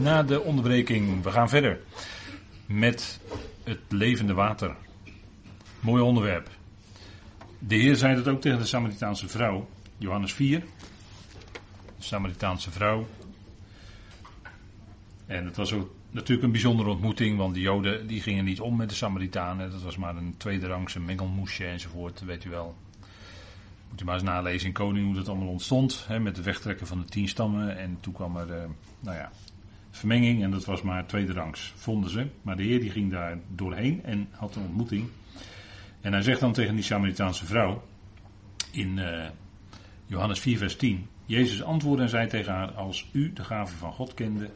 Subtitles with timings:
[0.00, 1.80] Na de onderbreking, we gaan verder
[2.66, 3.20] met
[3.64, 4.76] het levende water.
[5.80, 6.48] Mooi onderwerp.
[7.58, 9.68] De Heer zei dat ook tegen de Samaritaanse vrouw,
[9.98, 10.60] Johannes 4.
[10.60, 10.66] De
[11.98, 13.06] Samaritaanse vrouw.
[15.26, 18.76] En het was ook natuurlijk een bijzondere ontmoeting, want de Joden die gingen niet om
[18.76, 19.70] met de Samaritanen.
[19.70, 22.76] Dat was maar een tweederangse mengelmoesje enzovoort, weet u wel.
[23.90, 26.04] Moet u maar eens nalezen in Koning hoe dat allemaal ontstond.
[26.06, 27.78] Hè, met de wegtrekken van de tien stammen.
[27.78, 28.62] En toen kwam er, uh,
[29.00, 29.30] nou ja,
[29.90, 32.26] vermenging en dat was maar tweederangs, vonden ze.
[32.42, 35.08] Maar de Heer die ging daar doorheen en had een ontmoeting.
[36.00, 37.82] En hij zegt dan tegen die Samaritaanse vrouw
[38.72, 39.24] in uh,
[40.06, 41.06] Johannes 4 vers 10.
[41.26, 44.50] Jezus antwoordde en zei tegen haar, als u de gave van God kende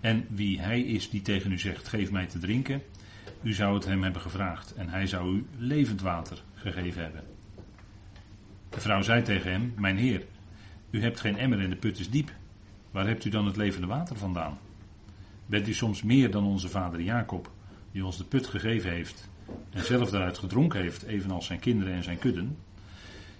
[0.00, 2.82] en wie hij is die tegen u zegt, geef mij te drinken,
[3.42, 7.24] u zou het hem hebben gevraagd en hij zou u levend water gegeven hebben.
[8.70, 10.24] De vrouw zei tegen hem, mijn heer,
[10.90, 12.32] u hebt geen emmer en de put is diep.
[12.92, 14.58] Waar hebt u dan het levende water vandaan?
[15.46, 17.50] Bent u soms meer dan onze vader Jacob,
[17.92, 19.28] die ons de put gegeven heeft
[19.70, 22.56] en zelf daaruit gedronken heeft, evenals zijn kinderen en zijn kudden?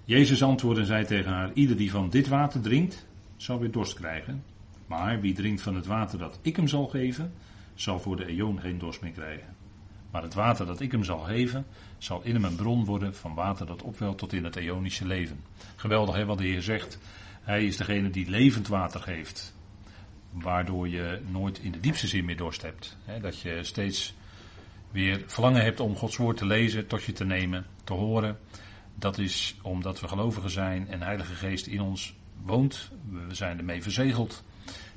[0.04, 3.94] Jezus antwoordde en zei tegen haar, ieder die van dit water drinkt, zal weer dorst
[3.94, 4.44] krijgen.
[4.86, 7.32] Maar wie drinkt van het water dat ik hem zal geven,
[7.74, 9.56] zal voor de eon geen dorst meer krijgen.
[10.10, 11.66] Maar het water dat ik hem zal geven,
[11.98, 15.40] zal in hem een bron worden van water dat opwelt tot in het eonische leven.
[15.76, 16.98] Geweldig hè, wat de Heer zegt.
[17.42, 19.54] Hij is degene die levend water geeft.
[20.30, 22.96] Waardoor je nooit in de diepste zin meer dorst hebt.
[23.20, 24.14] Dat je steeds
[24.90, 28.38] weer verlangen hebt om Gods woord te lezen, tot je te nemen, te horen.
[28.94, 32.90] Dat is omdat we gelovigen zijn en de Heilige Geest in ons woont.
[33.28, 34.44] We zijn ermee verzegeld.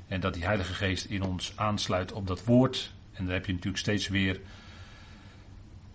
[0.08, 2.92] En dat die Heilige Geest in ons aansluit op dat woord.
[3.12, 4.40] En dan heb je natuurlijk steeds weer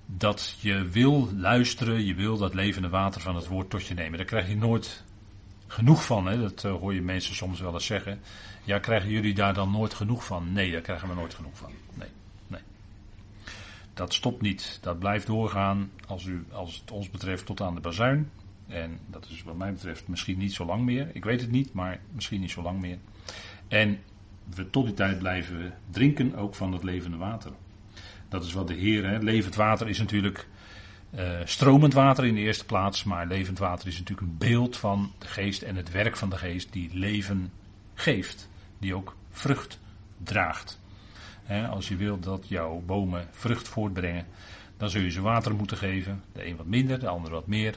[0.05, 4.17] dat je wil luisteren, je wil dat levende water van het woord tot je nemen.
[4.17, 5.03] Daar krijg je nooit
[5.71, 6.27] genoeg van.
[6.27, 6.39] Hè?
[6.39, 8.19] Dat uh, hoor je mensen soms wel eens zeggen.
[8.63, 10.53] Ja, krijgen jullie daar dan nooit genoeg van?
[10.53, 11.71] Nee, daar krijgen we nooit genoeg van.
[11.93, 12.09] Nee,
[12.47, 12.61] nee.
[13.93, 14.79] Dat stopt niet.
[14.81, 18.29] Dat blijft doorgaan als, u, als het ons betreft tot aan de bazuin.
[18.67, 21.09] En dat is wat mij betreft misschien niet zo lang meer.
[21.13, 22.97] Ik weet het niet, maar misschien niet zo lang meer.
[23.67, 23.99] En
[24.55, 27.51] we, tot die tijd blijven we drinken ook van het levende water.
[28.29, 29.17] Dat is wat de Heer, hè.
[29.17, 30.47] levend water is natuurlijk
[31.15, 35.11] uh, stromend water in de eerste plaats, maar levend water is natuurlijk een beeld van
[35.17, 37.51] de geest en het werk van de geest die leven
[37.93, 38.49] geeft,
[38.79, 39.79] die ook vrucht
[40.17, 40.79] draagt.
[41.69, 44.25] Als je wilt dat jouw bomen vrucht voortbrengen,
[44.77, 46.23] dan zul je ze water moeten geven.
[46.33, 47.75] De een wat minder, de ander wat meer.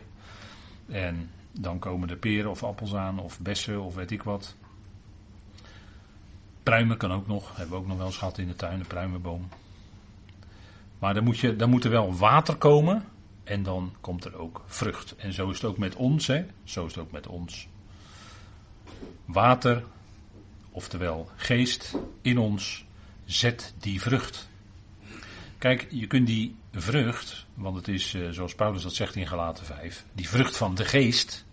[0.88, 4.56] En dan komen er peren of appels aan, of bessen of weet ik wat.
[6.62, 8.86] Pruimen kan ook nog, hebben we ook nog wel eens gehad in de tuin, een
[8.86, 9.48] pruimenboom.
[10.98, 13.04] Maar dan moet, je, dan moet er wel water komen
[13.44, 15.16] en dan komt er ook vrucht.
[15.16, 16.46] En zo is het ook met ons, hè?
[16.64, 17.68] Zo is het ook met ons.
[19.24, 19.84] Water,
[20.70, 22.84] oftewel geest in ons,
[23.24, 24.48] zet die vrucht.
[25.58, 29.64] Kijk, je kunt die vrucht, want het is eh, zoals Paulus dat zegt in Galaten
[29.64, 31.44] 5, die vrucht van de geest,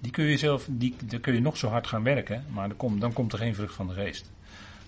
[0.00, 2.76] die kun je zelf, die, daar kun je nog zo hard gaan werken, maar dan
[2.76, 4.30] komt, dan komt er geen vrucht van de geest.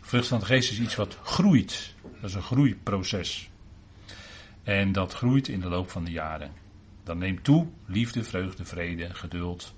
[0.01, 1.95] Vrucht van de geest is iets wat groeit.
[2.21, 3.50] Dat is een groeiproces.
[4.63, 6.53] En dat groeit in de loop van de jaren.
[7.03, 9.75] Dan neemt toe liefde, vreugde, vrede, geduld,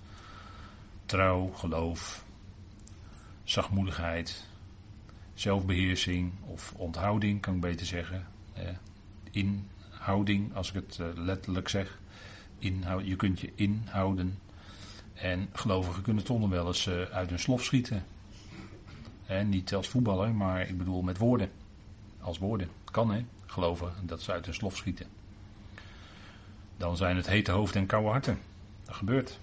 [1.07, 2.25] trouw, geloof,
[3.45, 4.49] zachtmoedigheid,
[5.35, 8.27] zelfbeheersing of onthouding, kan ik beter zeggen.
[9.31, 11.99] inhouding, als ik het eh, letterlijk zeg.
[12.59, 14.39] Inhoud, je kunt je inhouden.
[15.15, 18.05] En gelovigen kunnen toch nog wel eens eh, uit hun slof schieten.
[19.45, 21.51] niet als voetballer, maar ik bedoel met woorden.
[22.21, 22.69] Als woorden.
[22.85, 25.07] Kan hè, geloven dat ze uit hun slof schieten.
[26.77, 28.39] Dan zijn het hete hoofden en koude harten.
[28.85, 29.39] Dat gebeurt.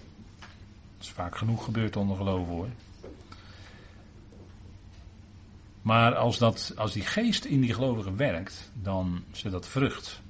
[0.97, 2.69] Dat is vaak genoeg gebeurd onder geloven hoor.
[5.81, 10.21] Maar als, dat, als die geest in die gelovigen werkt, dan zet dat vrucht.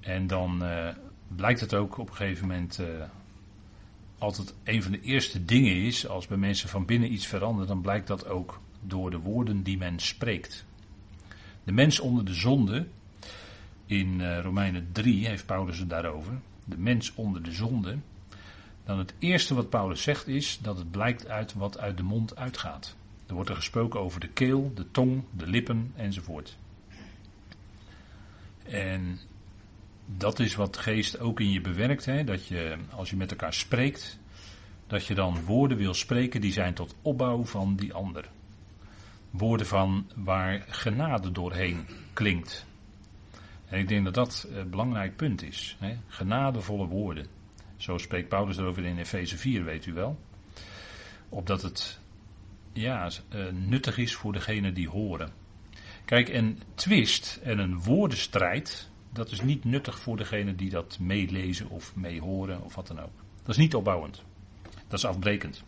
[0.00, 0.88] En dan uh,
[1.28, 2.86] blijkt het ook op een gegeven moment uh,
[4.18, 7.80] altijd een van de eerste dingen is, als bij mensen van binnen iets verandert, dan
[7.80, 10.65] blijkt dat ook door de woorden die men spreekt.
[11.66, 12.86] De mens onder de zonde,
[13.86, 16.32] in uh, Romeinen 3 heeft Paulus het daarover,
[16.64, 17.98] de mens onder de zonde,
[18.84, 22.36] dan het eerste wat Paulus zegt is dat het blijkt uit wat uit de mond
[22.36, 22.96] uitgaat.
[23.26, 26.56] Er wordt er gesproken over de keel, de tong, de lippen enzovoort.
[28.62, 29.18] En
[30.06, 32.04] dat is wat geest ook in je bewerkt.
[32.04, 32.24] Hè?
[32.24, 34.18] Dat je, als je met elkaar spreekt,
[34.86, 38.28] dat je dan woorden wil spreken die zijn tot opbouw van die ander.
[39.30, 42.66] Woorden van waar genade doorheen klinkt.
[43.66, 45.76] En ik denk dat dat een belangrijk punt is.
[45.80, 45.96] Hè?
[46.06, 47.26] Genadevolle woorden.
[47.76, 50.18] Zo spreekt Paulus erover in Efeze 4, weet u wel.
[51.28, 52.00] Opdat het
[52.72, 55.32] ja, uh, nuttig is voor degene die horen.
[56.04, 61.68] Kijk, een twist en een woordenstrijd, dat is niet nuttig voor degene die dat meelezen
[61.68, 63.14] of meehoren of wat dan ook.
[63.42, 64.22] Dat is niet opbouwend.
[64.88, 65.64] Dat is afbrekend.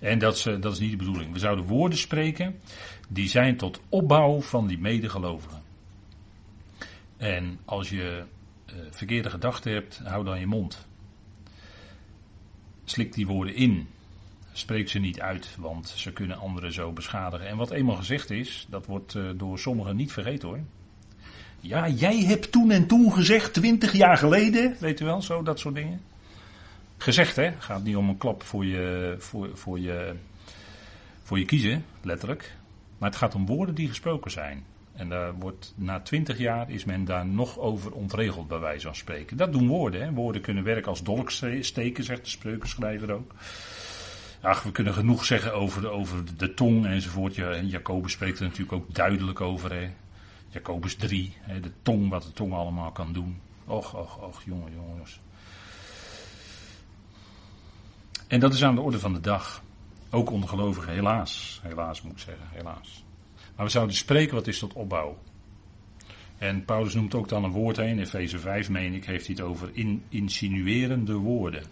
[0.00, 1.32] En dat is, dat is niet de bedoeling.
[1.32, 2.60] We zouden woorden spreken
[3.08, 5.62] die zijn tot opbouw van die medegelovigen.
[7.16, 8.24] En als je
[8.66, 10.86] uh, verkeerde gedachten hebt, hou dan je mond.
[12.84, 13.88] Slik die woorden in.
[14.52, 17.48] Spreek ze niet uit, want ze kunnen anderen zo beschadigen.
[17.48, 20.60] En wat eenmaal gezegd is, dat wordt uh, door sommigen niet vergeten hoor.
[21.60, 25.58] Ja, jij hebt toen en toen gezegd, twintig jaar geleden, weet u wel, zo, dat
[25.58, 26.00] soort dingen.
[27.02, 30.14] Gezegd hè, gaat niet om een klap voor je, voor, voor je,
[31.22, 32.54] voor je kiezen, letterlijk.
[32.98, 34.64] Maar het gaat om woorden die gesproken zijn.
[34.92, 38.94] En daar wordt, na twintig jaar is men daar nog over ontregeld, bij wijze van
[38.94, 39.36] spreken.
[39.36, 40.02] Dat doen woorden.
[40.02, 40.12] Hè.
[40.12, 43.34] Woorden kunnen werken als dolksteken, zegt de spreukenschrijver ook.
[44.40, 47.34] Ach, we kunnen genoeg zeggen over de, over de tong enzovoort.
[47.34, 49.72] Ja, Jacobus spreekt er natuurlijk ook duidelijk over.
[49.72, 49.90] Hè.
[50.48, 53.40] Jacobus 3, hè, de tong, wat de tong allemaal kan doen.
[53.64, 55.20] Och, och, och, jongen, jongens.
[58.30, 59.62] En dat is aan de orde van de dag.
[60.10, 61.60] Ook ongelovigen, helaas.
[61.62, 63.04] Helaas moet ik zeggen, helaas.
[63.56, 65.18] Maar we zouden spreken wat is tot opbouw.
[66.38, 69.34] En Paulus noemt ook dan een woord heen, in Efeze 5 meen ik, heeft hij
[69.38, 71.62] het over in, insinuerende woorden.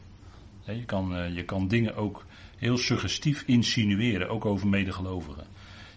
[0.64, 2.26] je, kan, eh, je kan dingen ook
[2.56, 5.46] heel suggestief insinueren, ook over medegelovigen.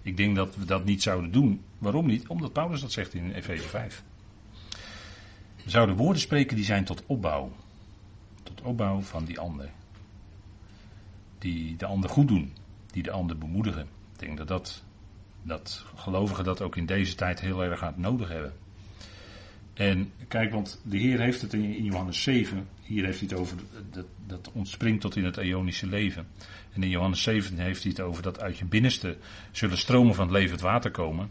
[0.02, 1.62] Ik denk dat we dat niet zouden doen.
[1.78, 2.28] Waarom niet?
[2.28, 4.04] Omdat Paulus dat zegt in Efeze 5.
[5.64, 7.52] We zouden woorden spreken die zijn tot opbouw.
[8.44, 9.70] Tot opbouw van die ander.
[11.42, 12.54] Die de ander goed doen.
[12.92, 13.88] Die de ander bemoedigen.
[14.14, 14.84] Ik denk dat dat
[15.44, 18.54] dat gelovigen dat ook in deze tijd heel erg hard nodig hebben.
[19.74, 23.58] En kijk, want de Heer heeft het in Johannes 7, hier heeft hij het over,
[23.92, 26.28] dat, dat ontspringt tot in het eonische leven.
[26.74, 29.18] En in Johannes 7 heeft hij het over dat uit je binnenste
[29.52, 31.30] zullen stromen van het levend water komen.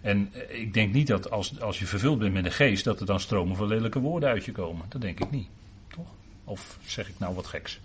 [0.00, 3.06] En ik denk niet dat als, als je vervuld bent met de geest, dat er
[3.06, 4.86] dan stromen van lelijke woorden uit je komen.
[4.88, 5.48] Dat denk ik niet.
[5.88, 6.08] Toch?
[6.44, 7.80] Of zeg ik nou wat geks?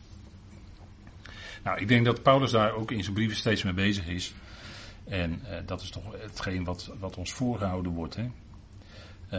[1.67, 4.33] Nou, ik denk dat Paulus daar ook in zijn brieven steeds mee bezig is.
[5.03, 8.15] En uh, dat is toch hetgeen wat, wat ons voorgehouden wordt.
[8.15, 8.29] Hè?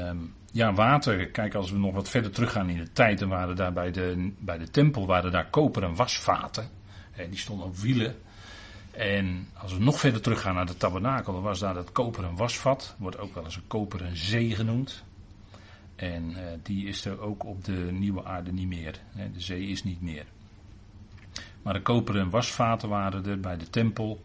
[0.08, 1.30] Um, ja, water.
[1.30, 4.32] Kijk, als we nog wat verder teruggaan in de tijd, dan waren daar bij de,
[4.38, 6.68] bij de tempel waren daar koperen wasvaten.
[7.30, 8.16] Die stonden op wielen.
[8.90, 12.94] En als we nog verder teruggaan naar de tabernakel, dan was daar dat koperen wasvat.
[12.98, 15.04] Wordt ook wel eens een koperen zee genoemd.
[15.96, 19.00] En uh, die is er ook op de nieuwe aarde niet meer.
[19.10, 20.24] Hè, de zee is niet meer.
[21.62, 24.24] Maar de koperen wasvaten waren er bij de tempel.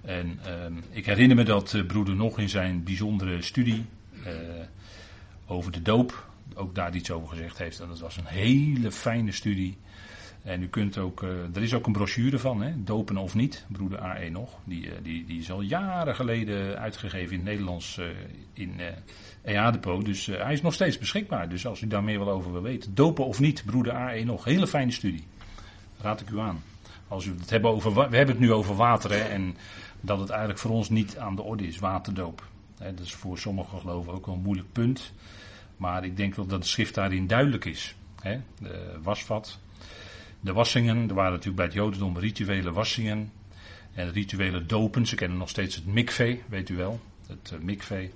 [0.00, 3.84] En uh, ik herinner me dat uh, broeder nog in zijn bijzondere studie
[4.26, 4.32] uh,
[5.46, 7.80] over de doop ook daar iets over gezegd heeft.
[7.80, 9.76] En dat was een hele fijne studie.
[10.42, 13.66] En u kunt ook, uh, er is ook een brochure van, hè, dopen of niet,
[13.68, 14.58] broeder A1 nog.
[14.64, 18.00] Die, die, die is al jaren geleden uitgegeven in het Nederlands
[18.52, 18.80] in
[19.42, 20.04] EA-depot.
[20.04, 21.48] Dus hij is nog steeds beschikbaar.
[21.48, 24.44] Dus als u daar meer wel over wil weten, dopen of niet, broeder A1 nog.
[24.44, 25.24] Hele fijne studie.
[26.02, 26.62] Raad ik u aan.
[27.08, 29.56] Als u het hebben over, we hebben het nu over water hè, en
[30.00, 32.48] dat het eigenlijk voor ons niet aan de orde is, waterdoop.
[32.78, 35.12] dat is voor sommige geloven ook wel een moeilijk punt.
[35.76, 37.94] Maar ik denk wel dat de schrift daarin duidelijk is.
[38.58, 39.58] de wasvat,
[40.40, 43.32] de wassingen, er waren natuurlijk bij het Jodendom rituele wassingen.
[43.94, 47.00] En rituele dopen, ze kennen nog steeds het mikvee, weet u wel.
[47.26, 48.10] Het uh.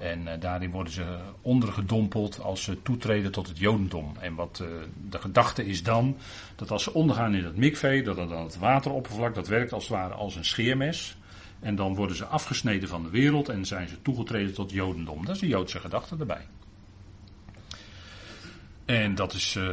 [0.00, 4.12] En uh, daarin worden ze ondergedompeld als ze toetreden tot het Jodendom.
[4.20, 4.68] En wat uh,
[5.10, 6.16] de gedachte is dan,
[6.56, 9.92] dat als ze ondergaan in het mikvee, dat dan het wateroppervlak, dat werkt als het
[9.92, 11.16] ware als een scheermes.
[11.60, 15.24] En dan worden ze afgesneden van de wereld en zijn ze toegetreden tot Jodendom.
[15.24, 16.46] Dat is de Joodse gedachte erbij.
[18.84, 19.64] En dat is uh,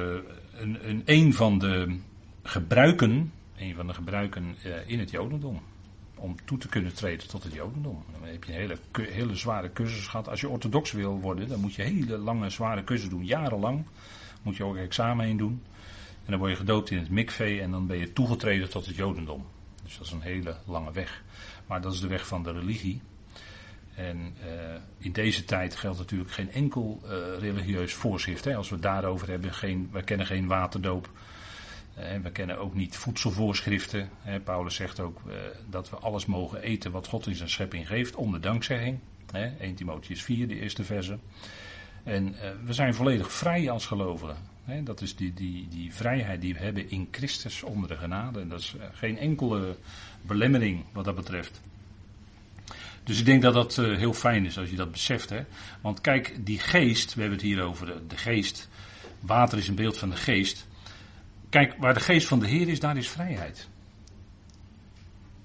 [0.54, 2.00] een, een, een van de
[2.44, 4.56] gebruiken, een van de gebruiken
[4.86, 5.62] in het Jodendom
[6.18, 8.04] om toe te kunnen treden tot het Jodendom.
[8.12, 10.30] Dan heb je een hele, hele zware cursus gehad.
[10.30, 13.26] Als je orthodox wil worden, dan moet je hele lange, zware cursus doen.
[13.26, 13.86] Jarenlang
[14.42, 15.64] moet je ook examen heen doen.
[16.26, 18.96] En dan word je gedoopt in het mikvee en dan ben je toegetreden tot het
[18.96, 19.46] Jodendom.
[19.84, 21.24] Dus dat is een hele lange weg.
[21.68, 23.02] Maar dat is de weg van de religie.
[23.96, 27.10] En uh, in deze tijd geldt natuurlijk geen enkel uh,
[27.40, 28.46] religieus voorschrift.
[28.46, 28.56] Hè.
[28.56, 31.10] Als we het daarover hebben, geen, we kennen geen waterdoop.
[31.98, 34.10] Eh, we kennen ook niet voedselvoorschriften.
[34.44, 35.36] Paulus zegt ook eh,
[35.70, 39.00] dat we alles mogen eten wat God in zijn schepping geeft, onder dankzegging.
[39.60, 41.18] 1 Timotheus 4, de eerste verse.
[42.04, 44.38] En eh, we zijn volledig vrij als gelovigen.
[44.84, 48.40] Dat is die, die, die vrijheid die we hebben in Christus onder de genade.
[48.40, 49.78] En dat is geen enkele
[50.22, 51.62] belemmering wat dat betreft.
[53.04, 55.30] Dus ik denk dat dat heel fijn is als je dat beseft.
[55.30, 55.44] Hè?
[55.82, 58.70] Want kijk, die geest, we hebben het hier over de, de geest.
[59.20, 60.67] Water is een beeld van de geest.
[61.50, 63.70] Kijk, waar de geest van de Heer is, daar is vrijheid.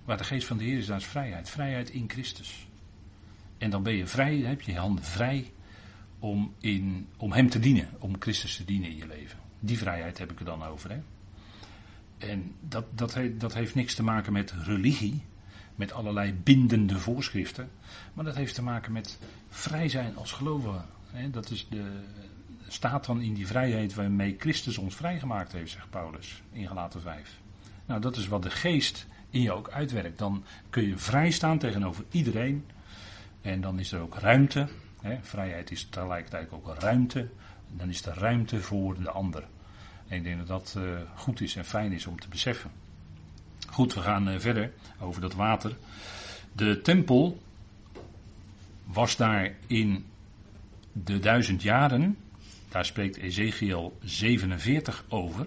[0.05, 1.51] Waar de geest van de Heer is, daar is vrijheid.
[1.51, 2.69] Vrijheid in Christus.
[3.59, 5.53] En dan ben je vrij, dan heb je je handen vrij
[6.19, 9.39] om, in, om Hem te dienen, om Christus te dienen in je leven.
[9.61, 10.91] Die vrijheid heb ik er dan over.
[10.91, 11.01] Hè?
[12.19, 15.23] En dat, dat, heeft, dat heeft niks te maken met religie,
[15.75, 17.71] met allerlei bindende voorschriften.
[18.15, 19.19] Maar dat heeft te maken met
[19.49, 20.85] vrij zijn als gelovigen.
[21.31, 22.03] Dat is de,
[22.73, 27.41] staat dan in die vrijheid waarmee Christus ons vrijgemaakt heeft, zegt Paulus in Galaten 5.
[27.87, 30.19] Nou, dat is wat de geest in je ook uitwerkt.
[30.19, 32.67] Dan kun je vrij staan tegenover iedereen.
[33.41, 34.69] En dan is er ook ruimte.
[35.01, 35.19] Hè?
[35.23, 37.29] Vrijheid is tegelijkertijd ook ruimte.
[37.77, 39.45] Dan is er ruimte voor de ander.
[40.09, 42.71] En ik denk dat dat uh, goed is en fijn is om te beseffen.
[43.69, 45.77] Goed, we gaan uh, verder over dat water.
[46.53, 47.43] De tempel
[48.85, 50.07] was daar in
[50.93, 52.17] de duizend jaren.
[52.73, 55.47] Daar spreekt Ezekiel 47 over.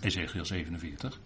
[0.00, 1.20] Ezekiel 47.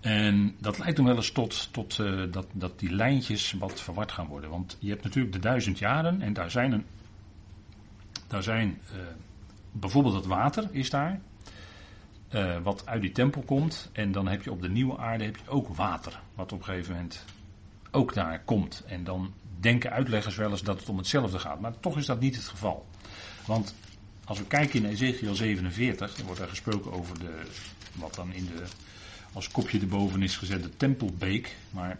[0.00, 4.12] En dat leidt dan wel eens tot, tot uh, dat, dat die lijntjes wat verward
[4.12, 4.50] gaan worden.
[4.50, 6.84] Want je hebt natuurlijk de duizend jaren en daar zijn, een,
[8.26, 8.98] daar zijn uh,
[9.72, 11.20] bijvoorbeeld het water is daar.
[12.30, 13.90] Uh, wat uit die tempel komt.
[13.92, 16.20] En dan heb je op de nieuwe aarde heb je ook water.
[16.34, 17.24] Wat op een gegeven moment
[17.90, 18.84] ook daar komt.
[18.86, 21.60] En dan denken uitleggers wel eens dat het om hetzelfde gaat.
[21.60, 22.86] Maar toch is dat niet het geval.
[23.46, 23.74] Want
[24.26, 27.40] als we kijken in Ezekiel 47, dan wordt er gesproken over de,
[27.94, 28.62] wat dan in de
[29.32, 31.56] als kopje erboven is gezet de tempelbeek.
[31.70, 31.98] Maar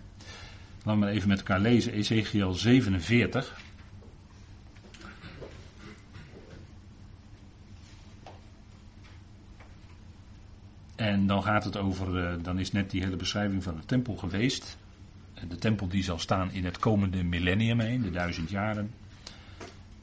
[0.85, 3.61] laten we even met elkaar lezen, Ezekiel 47.
[10.97, 14.17] En dan gaat het over, eh, dan is net die hele beschrijving van de tempel
[14.17, 14.77] geweest.
[15.49, 18.91] De tempel die zal staan in het komende millennium heen, de duizend jaren.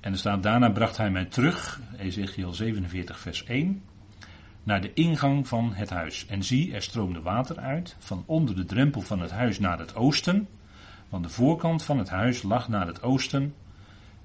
[0.03, 3.81] En er staat, daarna bracht hij mij terug, Ezekiel 47 vers 1
[4.63, 6.25] naar de ingang van het huis.
[6.25, 9.95] En zie, er stroomde water uit, van onder de drempel van het huis naar het
[9.95, 10.47] oosten.
[11.09, 13.53] Want de voorkant van het huis lag naar het oosten.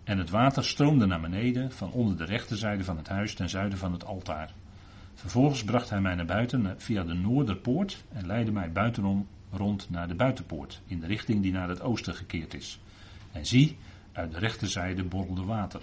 [0.04, 3.78] En het water stroomde naar beneden, van onder de rechterzijde van het huis ten zuiden
[3.78, 4.52] van het altaar.
[5.14, 10.08] Vervolgens bracht hij mij naar buiten via de noorderpoort en leidde mij buitenom rond naar
[10.08, 12.80] de buitenpoort, in de richting die naar het oosten gekeerd is.
[13.32, 13.76] En zie,
[14.18, 15.82] uit de rechterzijde borrelde water.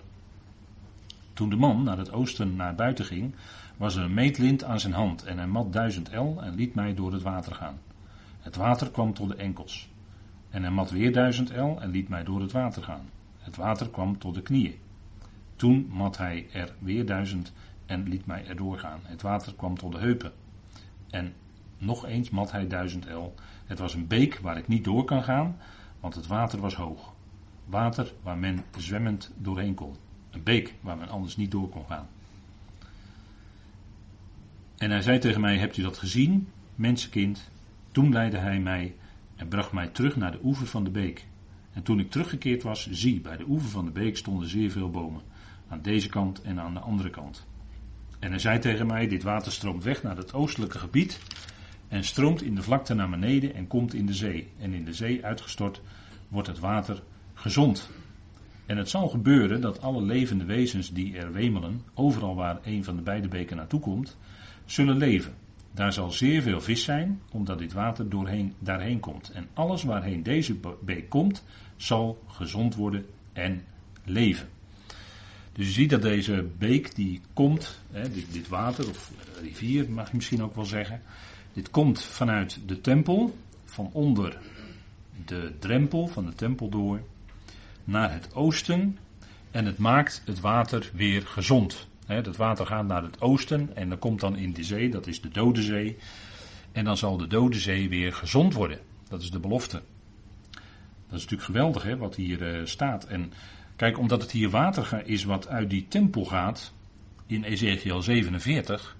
[1.33, 3.35] Toen de man naar het oosten naar buiten ging,
[3.77, 6.93] was er een meetlint aan zijn hand en hij mat duizend el en liet mij
[6.93, 7.79] door het water gaan.
[8.39, 9.89] Het water kwam tot de enkels.
[10.49, 13.09] En hij mat weer duizend el en liet mij door het water gaan.
[13.37, 14.75] Het water kwam tot de knieën.
[15.55, 17.53] Toen mat hij er weer duizend
[17.85, 18.99] en liet mij erdoor gaan.
[19.03, 20.31] Het water kwam tot de heupen.
[21.09, 21.33] En
[21.77, 23.33] nog eens mat hij duizend el.
[23.65, 25.57] Het was een beek waar ik niet door kan gaan,
[25.99, 27.14] want het water was hoog.
[27.65, 29.95] Water waar men zwemmend doorheen kon.
[30.31, 32.07] Een beek waar men anders niet door kon gaan.
[34.77, 37.49] En hij zei tegen mij: Hebt u dat gezien, mensenkind?
[37.91, 38.95] Toen leidde hij mij
[39.35, 41.25] en bracht mij terug naar de oever van de beek.
[41.73, 44.91] En toen ik teruggekeerd was, zie, bij de oever van de beek stonden zeer veel
[44.91, 45.21] bomen.
[45.67, 47.45] Aan deze kant en aan de andere kant.
[48.19, 51.19] En hij zei tegen mij: Dit water stroomt weg naar het oostelijke gebied.
[51.87, 54.47] En stroomt in de vlakte naar beneden en komt in de zee.
[54.59, 55.81] En in de zee uitgestort
[56.27, 57.03] wordt het water
[57.35, 57.89] gezond.
[58.65, 62.95] En het zal gebeuren dat alle levende wezens die er wemelen, overal waar een van
[62.95, 64.17] de beide beken naartoe komt,
[64.65, 65.33] zullen leven.
[65.71, 69.31] Daar zal zeer veel vis zijn, omdat dit water doorheen, daarheen komt.
[69.31, 71.43] En alles waarheen deze beek komt,
[71.75, 73.61] zal gezond worden en
[74.03, 74.47] leven.
[75.53, 79.11] Dus je ziet dat deze beek die komt, hè, dit, dit water, of
[79.41, 81.01] rivier mag je misschien ook wel zeggen,
[81.53, 84.37] dit komt vanuit de tempel, van onder
[85.25, 87.01] de drempel van de tempel door,
[87.85, 88.97] naar het oosten
[89.51, 91.87] en het maakt het water weer gezond.
[92.05, 95.07] He, dat water gaat naar het oosten en dan komt dan in de zee, dat
[95.07, 95.97] is de Dode Zee.
[96.71, 98.79] En dan zal de Dode Zee weer gezond worden.
[99.09, 99.81] Dat is de belofte.
[101.07, 103.05] Dat is natuurlijk geweldig wat hier uh, staat.
[103.05, 103.33] En
[103.75, 106.73] kijk, omdat het hier water is wat uit die tempel gaat,
[107.27, 108.95] in Ezekiel 47,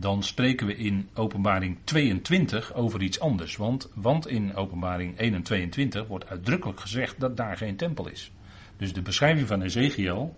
[0.00, 3.56] dan spreken we in openbaring 22 over iets anders.
[3.56, 8.32] Want, want in openbaring 1 en 22 wordt uitdrukkelijk gezegd dat daar geen tempel is.
[8.76, 10.36] Dus de beschrijving van Ezekiel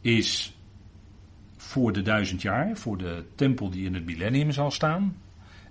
[0.00, 0.56] is
[1.56, 5.16] voor de duizend jaar, voor de tempel die in het millennium zal staan.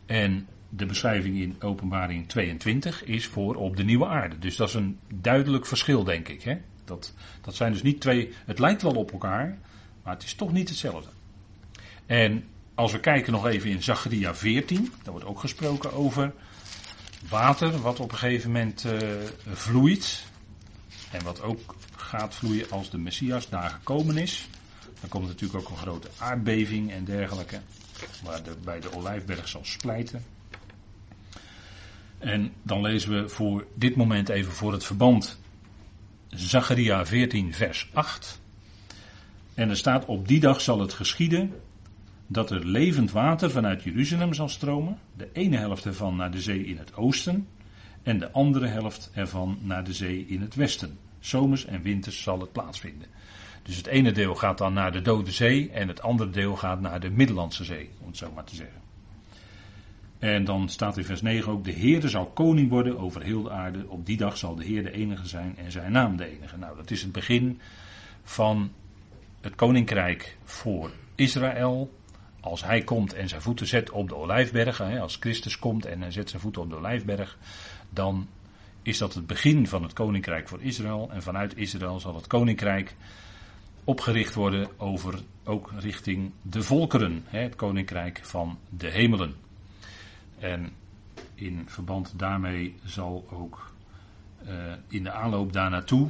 [0.06, 4.40] En de beschrijving in openbaring 22 is voor op de nieuwe aarde.
[4.40, 6.44] Dus dat is een duidelijk verschil, denk ik.
[6.44, 6.58] Hè?
[6.86, 8.34] Dat, dat zijn dus niet twee.
[8.46, 9.58] Het lijkt wel op elkaar,
[10.04, 11.10] maar het is toch niet hetzelfde.
[12.06, 12.44] En
[12.76, 16.34] als we kijken nog even in Zacharia 14, daar wordt ook gesproken over
[17.30, 19.00] water wat op een gegeven moment uh,
[19.46, 20.24] vloeit.
[21.12, 24.48] En wat ook gaat vloeien als de Messias daar gekomen is.
[25.00, 27.60] Dan komt natuurlijk ook een grote aardbeving en dergelijke,
[28.24, 30.26] waar de, bij de Olijfberg zal splijten.
[32.18, 35.40] En dan lezen we voor dit moment even voor het verband
[36.28, 38.40] Zacharia 14, vers 8.
[39.54, 41.54] En er staat: Op die dag zal het geschieden
[42.28, 44.98] dat er levend water vanuit Jeruzalem zal stromen.
[45.18, 47.48] De ene helft ervan naar de zee in het oosten.
[48.04, 50.98] En de andere helft ervan naar de zee in het westen.
[51.20, 53.08] Zomers en winters zal het plaatsvinden.
[53.64, 56.82] Dus het ene deel gaat dan naar de Dode Zee en het andere deel gaat
[56.82, 58.82] naar de Middellandse Zee, om het zo maar te zeggen.
[60.20, 63.52] En dan staat in vers 9 ook: De Heerde zal koning worden over heel de
[63.52, 63.86] aarde.
[63.88, 66.58] Op die dag zal de Heer de enige zijn en zijn naam de enige.
[66.58, 67.60] Nou, dat is het begin
[68.24, 68.72] van
[69.42, 71.92] het koninkrijk voor Israël.
[72.44, 76.12] Als hij komt en zijn voeten zet op de olijfberg, als Christus komt en hij
[76.12, 77.38] zet zijn voeten op de olijfberg,
[77.90, 78.28] dan
[78.82, 81.10] is dat het begin van het koninkrijk voor Israël.
[81.12, 82.96] En vanuit Israël zal het koninkrijk
[83.84, 89.36] opgericht worden over ook richting de volkeren, het koninkrijk van de hemelen.
[90.40, 90.72] En
[91.36, 93.72] in verband daarmee zal ook
[94.48, 94.52] uh,
[94.88, 96.10] in de aanloop daar naartoe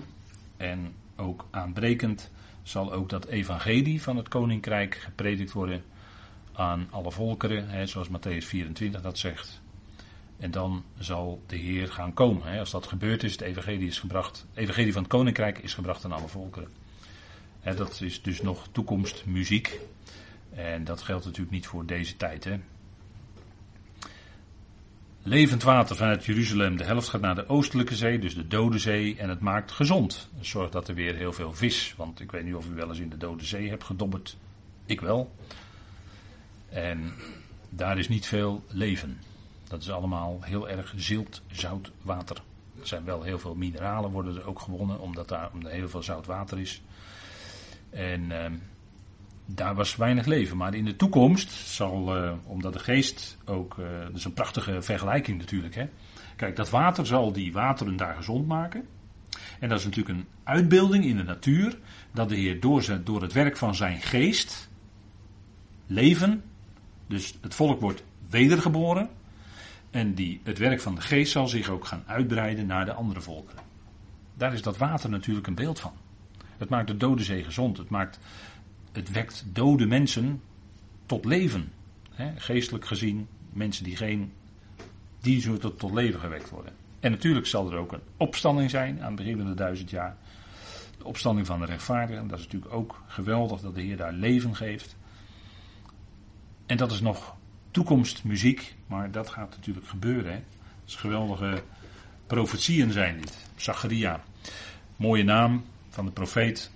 [0.58, 2.32] en ook aanbrekend
[2.64, 5.84] zal ook dat evangelie van het koninkrijk gepredikt worden
[6.54, 9.62] aan alle volkeren, hè, zoals Matthäus 24 dat zegt.
[10.38, 12.48] En dan zal de Heer gaan komen.
[12.48, 12.60] Hè.
[12.60, 16.12] Als dat gebeurd is, het evangelie is gebracht, evangelie van het koninkrijk is gebracht aan
[16.12, 16.70] alle volkeren.
[17.60, 19.80] Hè, dat is dus nog toekomstmuziek.
[20.54, 22.44] En dat geldt natuurlijk niet voor deze tijd.
[22.44, 22.60] Hè.
[25.26, 29.18] Levend water vanuit Jeruzalem, de helft gaat naar de oostelijke zee, dus de Dode Zee,
[29.18, 30.30] en het maakt gezond.
[30.40, 33.00] Zorgt dat er weer heel veel vis, want ik weet niet of u wel eens
[33.00, 34.38] in de Dode Zee hebt gedobberd.
[34.86, 35.32] Ik wel.
[36.74, 37.14] En
[37.70, 39.20] daar is niet veel leven.
[39.68, 42.38] Dat is allemaal heel erg zilt, zout water.
[42.80, 46.26] Er zijn wel heel veel mineralen worden er ook gewonnen, omdat daar heel veel zout
[46.26, 46.82] water is.
[47.90, 48.46] En uh,
[49.46, 50.58] daar was weinig leven.
[50.58, 54.82] Maar in de toekomst zal, uh, omdat de geest ook, uh, dat is een prachtige
[54.82, 55.76] vergelijking natuurlijk.
[55.76, 55.86] Hè?
[56.36, 58.88] Kijk, dat water zal die wateren daar gezond maken.
[59.60, 61.78] En dat is natuurlijk een uitbeelding in de natuur.
[62.12, 62.60] Dat de Heer
[63.04, 64.70] door het werk van zijn geest
[65.86, 66.44] leven.
[67.08, 69.10] Dus het volk wordt wedergeboren.
[69.92, 73.22] En die, het werk van de geest zal zich ook gaan uitbreiden naar de andere
[73.22, 73.64] volkeren.
[74.34, 75.94] Daar is dat water natuurlijk een beeld van.
[76.58, 77.78] Het maakt de dode zee gezond.
[77.78, 78.20] Het maakt
[78.92, 80.42] het wekt dode mensen
[81.06, 81.72] tot leven.
[82.36, 84.32] geestelijk gezien, mensen die geen.
[85.22, 86.74] die zullen tot, tot leven gewekt worden.
[87.00, 90.18] En natuurlijk zal er ook een opstanding zijn aan het begin van de duizend jaar.
[90.98, 92.28] De opstanding van de rechtvaardigen.
[92.28, 94.96] Dat is natuurlijk ook geweldig dat de Heer daar leven geeft.
[96.66, 97.36] En dat is nog
[97.72, 100.32] toekomstmuziek, maar dat gaat natuurlijk gebeuren.
[100.32, 100.38] Hè?
[100.58, 101.64] Dat is geweldige
[102.28, 103.38] profetieën zijn dit.
[103.56, 104.24] Zacharia,
[104.96, 106.72] mooie naam van de profeet.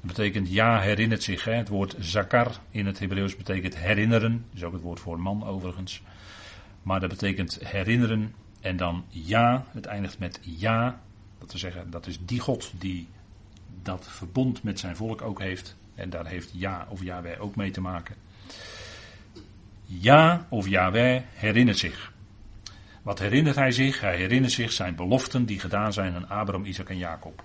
[0.00, 1.44] Dat betekent ja herinnert zich.
[1.44, 1.52] Hè.
[1.52, 4.32] Het woord zakar in het Hebreeuws betekent herinneren.
[4.32, 6.02] Dat is ook het woord voor man overigens.
[6.82, 8.34] Maar dat betekent herinneren.
[8.60, 11.00] En dan ja, het eindigt met ja.
[11.38, 13.08] Dat te zeggen, dat is die God die
[13.82, 15.76] dat verbond met zijn volk ook heeft.
[15.94, 18.14] En daar heeft ja of Yahweh ook mee te maken.
[19.90, 22.12] Ja of Yahweh herinnert zich.
[23.02, 24.00] Wat herinnert hij zich?
[24.00, 27.44] Hij herinnert zich zijn beloften die gedaan zijn aan Abraham, Isaac en Jacob.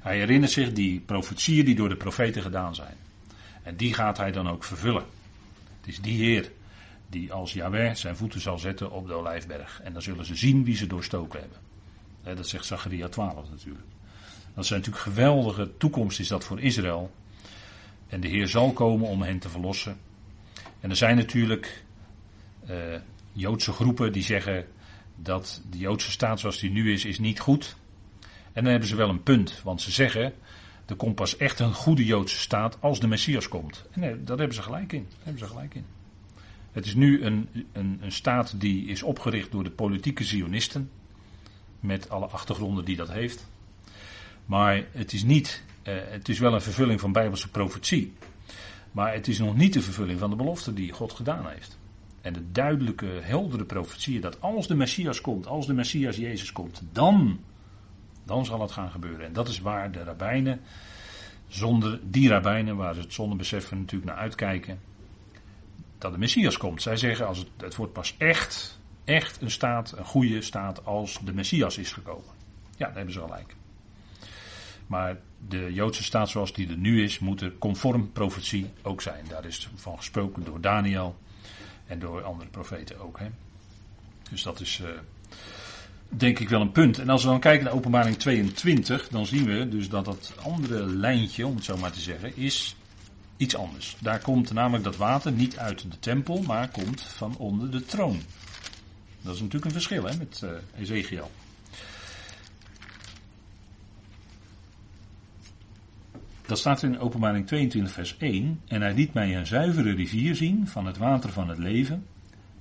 [0.00, 2.96] Hij herinnert zich die profetieën die door de profeten gedaan zijn.
[3.62, 5.04] En die gaat hij dan ook vervullen.
[5.80, 6.50] Het is die Heer
[7.08, 9.80] die als Yahweh zijn voeten zal zetten op de Olijfberg.
[9.82, 11.58] En dan zullen ze zien wie ze doorstoken hebben.
[12.36, 13.84] Dat zegt Zacharia 12 natuurlijk.
[14.54, 17.14] Dat zijn natuurlijk geweldige toekomst is dat voor Israël.
[18.08, 19.96] En de Heer zal komen om hen te verlossen.
[20.84, 21.84] En er zijn natuurlijk
[22.70, 22.76] uh,
[23.32, 24.66] Joodse groepen die zeggen
[25.16, 27.76] dat de Joodse staat zoals die nu is, is niet goed.
[28.52, 30.32] En dan hebben ze wel een punt, want ze zeggen,
[30.86, 33.84] er komt pas echt een goede Joodse staat als de Messias komt.
[33.90, 35.08] En nee, daar hebben ze gelijk in.
[35.22, 35.84] Hebben ze gelijk in.
[36.72, 40.90] Het is nu een, een, een staat die is opgericht door de politieke Zionisten,
[41.80, 43.46] met alle achtergronden die dat heeft.
[44.46, 48.12] Maar het is niet, eh, het is wel een vervulling van Bijbelse profetie.
[48.94, 51.78] Maar het is nog niet de vervulling van de belofte die God gedaan heeft.
[52.20, 56.82] En de duidelijke, heldere profetieën dat als de Messias komt, als de Messias Jezus komt,
[56.92, 57.38] dan
[58.24, 59.26] dan zal het gaan gebeuren.
[59.26, 60.60] En dat is waar de rabbijnen,
[61.48, 64.80] zonder die rabbijnen, waar ze het zonder beseffen natuurlijk naar uitkijken,
[65.98, 66.82] dat de Messias komt.
[66.82, 71.18] Zij zeggen, als het, het wordt pas echt, echt een staat, een goede staat, als
[71.24, 72.32] de Messias is gekomen.
[72.76, 73.56] Ja, daar hebben ze gelijk.
[74.94, 75.16] Maar
[75.48, 79.24] de Joodse staat zoals die er nu is, moet er conform profetie ook zijn.
[79.28, 81.16] Daar is van gesproken door Daniel
[81.86, 83.18] en door andere profeten ook.
[83.18, 83.26] Hè.
[84.30, 84.88] Dus dat is, uh,
[86.08, 86.98] denk ik wel een punt.
[86.98, 90.86] En als we dan kijken naar openbaring 22, dan zien we dus dat dat andere
[90.86, 92.76] lijntje, om het zo maar te zeggen, is
[93.36, 93.96] iets anders.
[94.00, 98.20] Daar komt namelijk dat water niet uit de tempel, maar komt van onder de troon.
[99.22, 101.30] Dat is natuurlijk een verschil hè, met uh, Ezekiel.
[106.46, 108.60] Dat staat in openbaring 22 vers 1.
[108.66, 112.06] En hij liet mij een zuivere rivier zien van het water van het leven,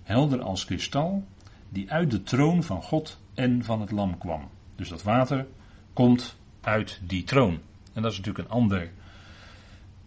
[0.03, 1.23] helder als kristal,
[1.69, 4.49] die uit de troon van God en van het lam kwam.
[4.75, 5.45] Dus dat water
[5.93, 7.59] komt uit die troon.
[7.93, 8.91] En dat is natuurlijk een ander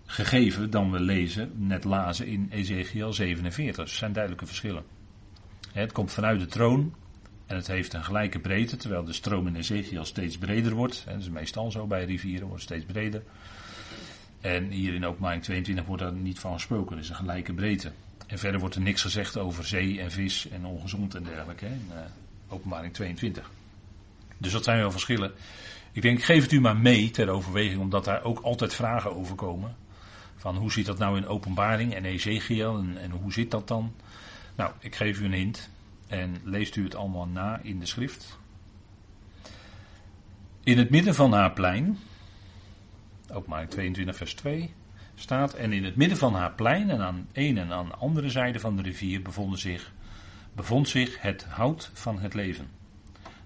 [0.07, 3.85] gegeven dan we lezen, net lazen in Ezekiel 47.
[3.85, 4.85] Er zijn duidelijke verschillen.
[5.73, 6.95] Het komt vanuit de troon
[7.47, 11.05] en het heeft een gelijke breedte, terwijl de stroom in Ezekiel steeds breder wordt.
[11.07, 13.23] Dat is meestal zo bij rivieren, wordt steeds breder.
[14.47, 17.93] En hier in openbaring 22 wordt daar niet van gesproken, is een gelijke breedte.
[18.27, 21.91] En verder wordt er niks gezegd over zee en vis en ongezond en dergelijke, in
[21.91, 21.99] uh,
[22.49, 23.51] openbaring 22.
[24.39, 25.33] Dus dat zijn wel verschillen.
[25.93, 29.35] Ik denk, geef het u maar mee ter overweging, omdat daar ook altijd vragen over
[29.35, 29.77] komen.
[30.37, 33.95] Van hoe zit dat nou in openbaring en Ezekiel en, en hoe zit dat dan?
[34.57, 35.71] Nou, ik geef u een hint
[36.07, 38.39] en leest u het allemaal na in de schrift.
[40.65, 41.99] In het midden van haar plein,
[43.33, 44.75] openbaring 22 vers 2,
[45.15, 48.31] staat en in het midden van haar plein en aan een en aan de andere
[48.31, 49.93] zijde van de rivier bevonden zich,
[50.53, 52.69] bevond zich het hout van het leven.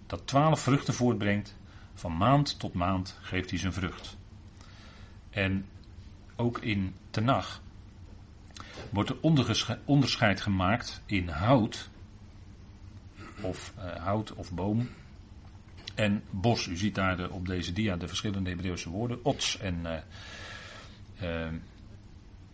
[0.06, 1.56] Dat twaalf vruchten voortbrengt,
[1.94, 4.16] van maand tot maand geeft hij zijn vrucht.
[5.30, 5.66] En
[6.36, 7.62] ook in Tenach
[8.90, 9.16] wordt er
[9.84, 11.90] onderscheid gemaakt in hout,
[13.40, 14.88] of uh, hout of boom,
[16.00, 16.66] en bos.
[16.66, 19.92] U ziet daar de, op deze dia de verschillende Hebreeuwse woorden, ots en uh,
[21.22, 21.46] uh,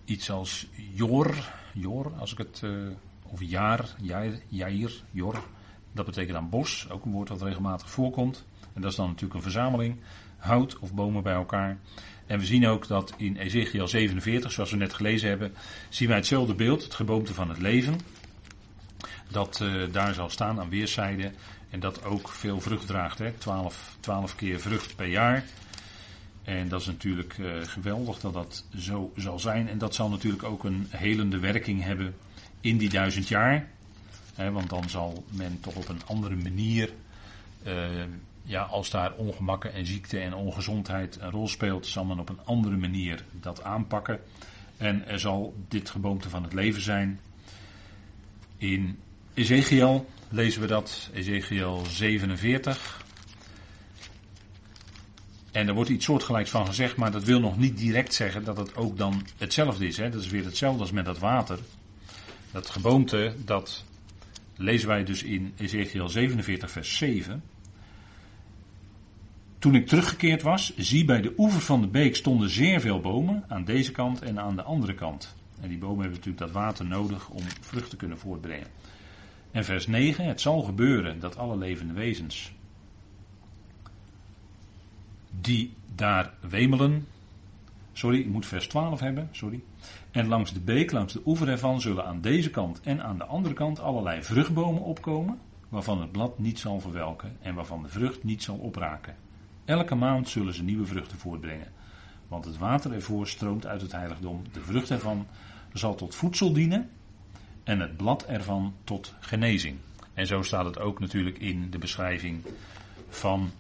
[0.04, 1.34] iets als jor,
[1.72, 2.62] jor, als ik het,
[3.22, 5.44] of jaar, jair, jair, jor,
[5.92, 8.44] dat betekent dan bos, ook een woord dat regelmatig voorkomt.
[8.74, 9.96] En dat is dan natuurlijk een verzameling
[10.36, 11.78] hout of bomen bij elkaar.
[12.26, 15.54] En we zien ook dat in Ezekiel 47, zoals we net gelezen hebben,
[15.88, 17.98] zien wij hetzelfde beeld, het geboomte van het leven.
[19.30, 21.34] Dat uh, daar zal staan aan weerszijden
[21.76, 23.18] en dat ook veel vrucht draagt.
[23.18, 23.32] Hè?
[23.32, 25.44] 12, 12 keer vrucht per jaar.
[26.44, 29.68] En dat is natuurlijk uh, geweldig dat dat zo zal zijn.
[29.68, 32.14] En dat zal natuurlijk ook een helende werking hebben
[32.60, 33.68] in die duizend jaar.
[34.34, 36.92] Hè, want dan zal men toch op een andere manier
[37.66, 37.72] uh,
[38.42, 42.44] ja, als daar ongemakken en ziekte en ongezondheid een rol speelt, zal men op een
[42.44, 44.20] andere manier dat aanpakken.
[44.76, 47.20] En er zal dit geboomte van het leven zijn.
[48.56, 48.98] In
[49.34, 53.04] Ezekiel lezen we dat, Ezekiel 47.
[55.52, 58.56] En er wordt iets soortgelijks van gezegd, maar dat wil nog niet direct zeggen dat
[58.56, 59.96] het ook dan hetzelfde is.
[59.96, 60.10] Hè?
[60.10, 61.58] Dat is weer hetzelfde als met dat water.
[62.52, 63.84] Dat geboomte, dat
[64.56, 67.42] lezen wij dus in Ezekiel 47, vers 7.
[69.58, 73.44] Toen ik teruggekeerd was, zie bij de oever van de beek stonden zeer veel bomen,
[73.48, 75.34] aan deze kant en aan de andere kant.
[75.60, 78.66] En die bomen hebben natuurlijk dat water nodig om vrucht te kunnen voortbrengen.
[79.50, 82.54] En vers 9, het zal gebeuren dat alle levende wezens
[85.40, 87.06] die daar wemelen,
[87.92, 89.62] sorry, ik moet vers 12 hebben, sorry.
[90.10, 93.24] En langs de beek, langs de oever ervan, zullen aan deze kant en aan de
[93.24, 98.24] andere kant allerlei vruchtbomen opkomen, waarvan het blad niet zal verwelken en waarvan de vrucht
[98.24, 99.16] niet zal opraken.
[99.64, 101.72] Elke maand zullen ze nieuwe vruchten voortbrengen.
[102.28, 104.42] Want het water ervoor stroomt uit het heiligdom.
[104.52, 105.26] De vrucht ervan
[105.72, 106.90] zal tot voedsel dienen.
[107.66, 109.78] En het blad ervan tot genezing.
[110.14, 112.42] En zo staat het ook natuurlijk in de beschrijving
[113.08, 113.50] van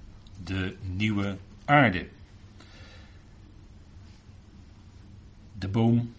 [0.44, 2.08] de nieuwe aarde.
[5.58, 6.12] De boom,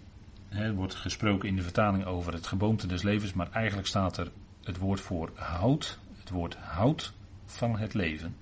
[0.50, 4.32] er wordt gesproken in de vertaling over het geboomte des levens, maar eigenlijk staat er
[4.64, 7.14] het woord voor hout, het woord hout
[7.46, 8.36] van het leven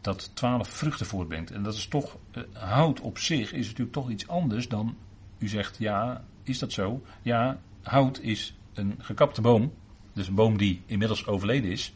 [0.00, 1.50] dat twaalf vruchten voortbrengt.
[1.50, 4.96] En dat is toch, uh, hout op zich is natuurlijk toch iets anders dan
[5.38, 7.02] u zegt, ja, is dat zo?
[7.22, 7.58] Ja,
[7.88, 9.72] hout is een gekapte boom.
[10.12, 11.94] Dus een boom die inmiddels overleden is.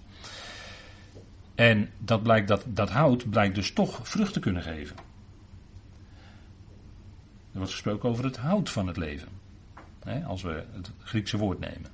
[1.55, 4.97] En dat, blijkt dat, dat hout blijkt dus toch vruchten kunnen geven.
[7.53, 9.29] Er wordt gesproken over het hout van het leven.
[10.05, 11.91] Hè, als we het Griekse woord nemen.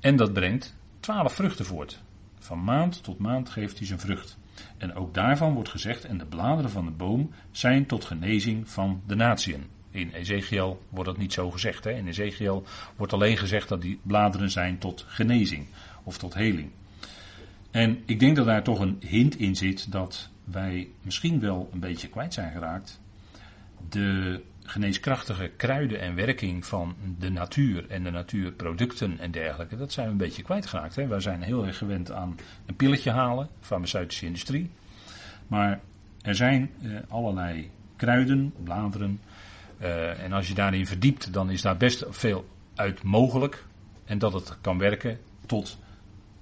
[0.00, 2.02] En dat brengt twaalf vruchten voort.
[2.38, 4.38] Van maand tot maand geeft hij zijn vrucht.
[4.78, 9.02] En ook daarvan wordt gezegd, en de bladeren van de boom zijn tot genezing van
[9.06, 9.66] de natieën.
[9.92, 11.84] In Ezekiel wordt dat niet zo gezegd.
[11.84, 11.90] Hè?
[11.90, 12.64] In Ezekiel
[12.96, 15.66] wordt alleen gezegd dat die bladeren zijn tot genezing
[16.02, 16.70] of tot heling.
[17.70, 21.80] En ik denk dat daar toch een hint in zit dat wij misschien wel een
[21.80, 23.00] beetje kwijt zijn geraakt.
[23.88, 30.06] De geneeskrachtige kruiden en werking van de natuur en de natuurproducten en dergelijke, dat zijn
[30.06, 30.96] we een beetje kwijtgeraakt.
[30.96, 31.06] Hè?
[31.06, 34.70] Wij zijn heel erg gewend aan een pilletje halen, farmaceutische industrie.
[35.46, 35.80] Maar
[36.22, 39.20] er zijn eh, allerlei kruiden, bladeren.
[39.82, 43.64] Eh, en als je daarin verdiept, dan is daar best veel uit mogelijk.
[44.04, 45.78] En dat het kan werken tot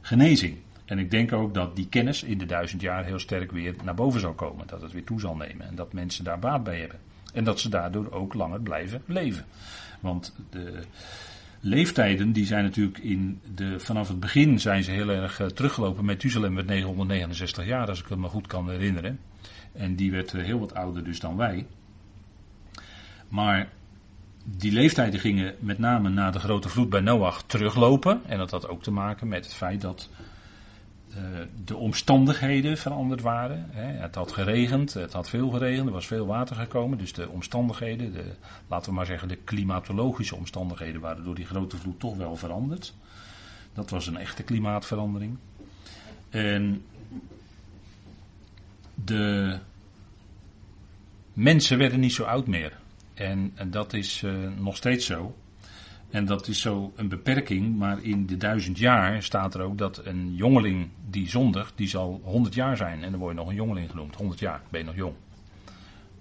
[0.01, 0.59] genezing.
[0.85, 3.95] En ik denk ook dat die kennis in de duizend jaar heel sterk weer naar
[3.95, 4.67] boven zal komen.
[4.67, 5.67] Dat het weer toe zal nemen.
[5.67, 6.99] En dat mensen daar baat bij hebben.
[7.33, 9.45] En dat ze daardoor ook langer blijven leven.
[10.01, 10.81] Want de
[11.61, 16.05] leeftijden die zijn natuurlijk in de, vanaf het begin zijn ze heel erg uh, teruggelopen.
[16.05, 19.19] Methuselem werd 969 jaar, als ik het me goed kan herinneren.
[19.73, 21.67] En die werd uh, heel wat ouder dus dan wij.
[23.31, 23.69] Maar
[24.45, 28.21] die leeftijden gingen met name na de grote vloed bij Noach teruglopen.
[28.27, 30.09] En dat had ook te maken met het feit dat
[31.11, 31.17] uh,
[31.65, 33.67] de omstandigheden veranderd waren.
[33.73, 36.99] Het had geregend, het had veel geregend, er was veel water gekomen.
[36.99, 38.25] Dus de omstandigheden, de,
[38.69, 42.95] laten we maar zeggen de klimatologische omstandigheden, waren door die grote vloed toch wel veranderd.
[43.73, 45.37] Dat was een echte klimaatverandering.
[46.31, 46.85] En
[48.95, 49.59] de
[51.33, 52.80] mensen werden niet zo oud meer.
[53.21, 55.37] En, en dat is uh, nog steeds zo.
[56.11, 60.07] En dat is zo een beperking, maar in de duizend jaar staat er ook dat
[60.07, 63.03] een jongeling die zondigt, die zal 100 jaar zijn.
[63.03, 64.15] En dan word je nog een jongeling genoemd.
[64.15, 65.15] 100 jaar, ben je nog jong.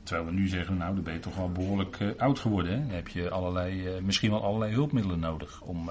[0.03, 2.71] Terwijl we nu zeggen, nou dan ben je toch wel behoorlijk uh, oud geworden.
[2.71, 2.77] Hè?
[2.85, 5.89] Dan heb je allerlei, uh, misschien wel allerlei hulpmiddelen nodig om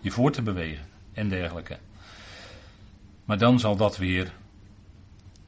[0.00, 1.78] je voor te bewegen en dergelijke.
[3.24, 4.32] Maar dan zal dat weer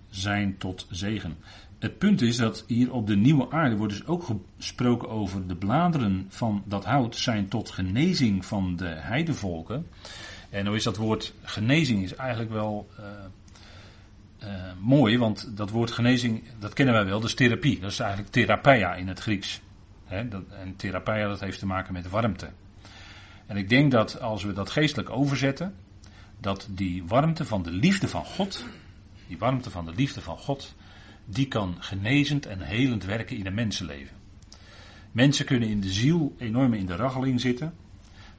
[0.08, 1.36] zijn tot zegen.
[1.80, 4.26] Het punt is dat hier op de nieuwe aarde wordt dus ook
[4.58, 9.86] gesproken over de bladeren van dat hout zijn tot genezing van de heidevolken.
[10.50, 13.06] En hoe is dat woord genezing is eigenlijk wel uh,
[14.42, 14.48] uh,
[14.80, 17.80] mooi, want dat woord genezing, dat kennen wij wel, is therapie.
[17.80, 19.60] Dat is eigenlijk therapia in het Grieks.
[20.28, 22.48] Dat, en therapia dat heeft te maken met warmte.
[23.46, 25.74] En ik denk dat als we dat geestelijk overzetten,
[26.40, 28.64] dat die warmte van de liefde van God,
[29.26, 30.74] die warmte van de liefde van God,
[31.32, 34.16] die kan genezend en helend werken in een mensenleven.
[35.12, 37.74] Mensen kunnen in de ziel enorm in de raggeling zitten,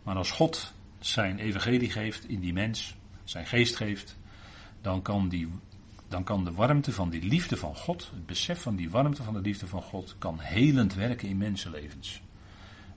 [0.03, 4.17] maar als God zijn evangelie geeft in die mens, zijn geest geeft,
[4.81, 5.47] dan kan, die,
[6.07, 9.33] dan kan de warmte van die liefde van God, het besef van die warmte van
[9.33, 12.21] de liefde van God, kan helend werken in mensenlevens.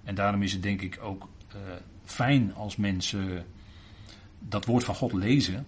[0.05, 1.61] En daarom is het denk ik ook uh,
[2.05, 3.47] fijn als mensen
[4.39, 5.67] dat woord van God lezen,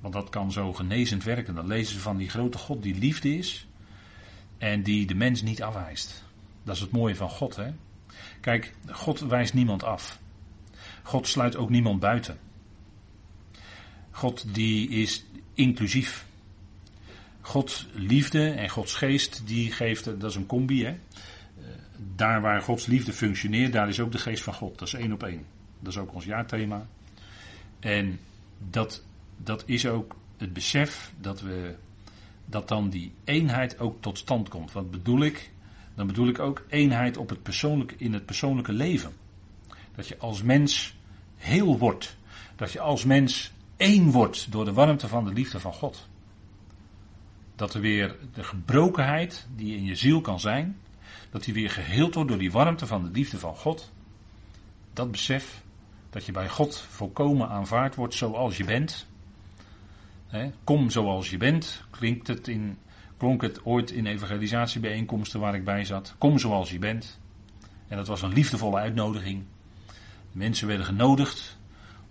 [0.00, 1.54] want dat kan zo genezend werken.
[1.54, 3.66] Dan lezen ze van die grote God die liefde is.
[4.58, 6.24] En die de mens niet afwijst.
[6.62, 7.56] Dat is het mooie van God.
[7.56, 7.70] Hè?
[8.40, 10.20] Kijk, God wijst niemand af.
[11.02, 12.38] God sluit ook niemand buiten.
[14.10, 16.26] God die is inclusief.
[17.40, 20.98] God liefde en Gods geest die geeft, dat is een combi hè.
[22.16, 24.78] Daar waar Gods liefde functioneert, daar is ook de geest van God.
[24.78, 25.46] Dat is één op één.
[25.80, 26.86] Dat is ook ons jaarthema.
[27.80, 28.20] En
[28.70, 29.04] dat
[29.42, 31.76] dat is ook het besef dat we
[32.46, 34.72] dat dan die eenheid ook tot stand komt.
[34.72, 35.52] Wat bedoel ik?
[35.94, 39.12] Dan bedoel ik ook eenheid op het persoonlijke, in het persoonlijke leven.
[39.94, 40.96] Dat je als mens
[41.36, 42.16] heel wordt.
[42.56, 46.08] Dat je als mens één wordt door de warmte van de liefde van God.
[47.56, 50.76] Dat er weer de gebrokenheid die in je ziel kan zijn,
[51.30, 53.92] dat die weer geheeld wordt door die warmte van de liefde van God.
[54.92, 55.62] Dat besef
[56.10, 59.06] dat je bij God volkomen aanvaard wordt zoals je bent.
[60.64, 62.78] Kom zoals je bent, klinkt het in,
[63.16, 66.14] klonk het ooit in evangelisatiebijeenkomsten waar ik bij zat.
[66.18, 67.20] Kom zoals je bent.
[67.88, 69.44] En dat was een liefdevolle uitnodiging.
[70.32, 71.58] Mensen werden genodigd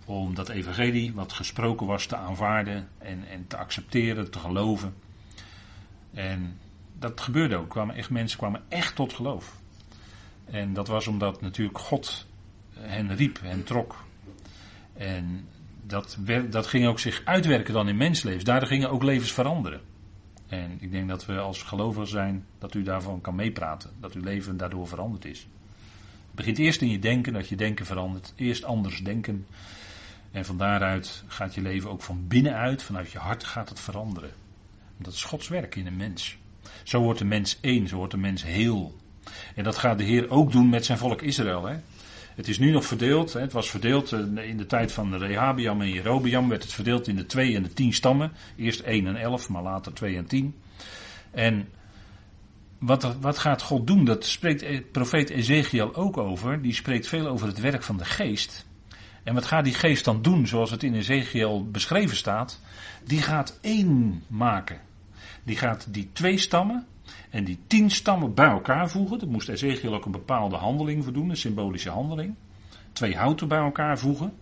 [0.04, 4.94] om dat evangelie wat gesproken was te aanvaarden en, en te accepteren, te geloven.
[6.14, 6.58] En
[6.98, 7.68] dat gebeurde ook.
[7.68, 9.56] Kwamen echt, mensen kwamen echt tot geloof.
[10.44, 12.26] En dat was omdat natuurlijk God
[12.78, 14.04] hen riep, hen trok.
[14.92, 15.48] En
[15.88, 16.18] dat,
[16.50, 18.44] dat ging ook zich uitwerken dan in menslevens.
[18.44, 19.80] Daardoor gingen ook levens veranderen.
[20.48, 23.90] En ik denk dat we als gelovigen zijn, dat u daarvan kan meepraten.
[24.00, 25.38] Dat uw leven daardoor veranderd is.
[26.26, 28.32] Het begint eerst in je denken, dat je denken verandert.
[28.36, 29.46] Eerst anders denken.
[30.30, 34.30] En van daaruit gaat je leven ook van binnenuit, vanuit je hart gaat het veranderen.
[34.96, 36.36] Dat is Gods werk in een mens.
[36.82, 38.96] Zo wordt de mens één, zo wordt de mens heel.
[39.54, 41.66] En dat gaat de Heer ook doen met zijn volk Israël.
[41.66, 41.76] Hè?
[42.38, 43.32] Het is nu nog verdeeld.
[43.32, 46.48] Het was verdeeld eh, in de tijd van Rehabiam en Jerobiam.
[46.48, 48.32] Werd het verdeeld in de twee en de tien stammen.
[48.56, 50.54] Eerst 1 en 11, maar later 2 en 10.
[51.30, 51.68] En
[52.78, 54.04] wat, wat gaat God doen?
[54.04, 56.62] Dat spreekt eh, profeet Ezekiel ook over.
[56.62, 58.66] Die spreekt veel over het werk van de geest.
[59.24, 62.60] En wat gaat die geest dan doen, zoals het in Ezekiel beschreven staat?
[63.04, 64.80] Die gaat één maken.
[65.44, 66.86] Die gaat die twee stammen,
[67.30, 69.18] en die tien stammen bij elkaar voegen.
[69.18, 72.34] Dat moest Ezekiel ook een bepaalde handeling voor doen, een symbolische handeling.
[72.92, 74.32] Twee houten bij elkaar voegen.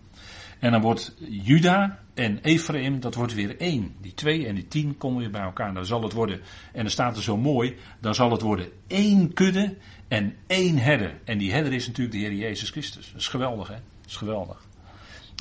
[0.59, 3.95] En dan wordt Juda en Ephraim, dat wordt weer één.
[4.01, 5.73] Die twee en die tien komen weer bij elkaar.
[5.73, 6.39] Dan zal het worden,
[6.73, 11.19] en dan staat er zo mooi, dan zal het worden één kudde en één herder.
[11.23, 13.11] En die herder is natuurlijk de Heer Jezus Christus.
[13.11, 13.73] Dat is geweldig, hè?
[13.73, 14.65] Dat is geweldig.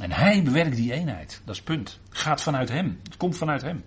[0.03, 1.41] En hij bewerkt die eenheid.
[1.45, 2.01] Dat is het punt.
[2.11, 3.01] Gaat vanuit hem.
[3.03, 3.85] Het komt vanuit hem.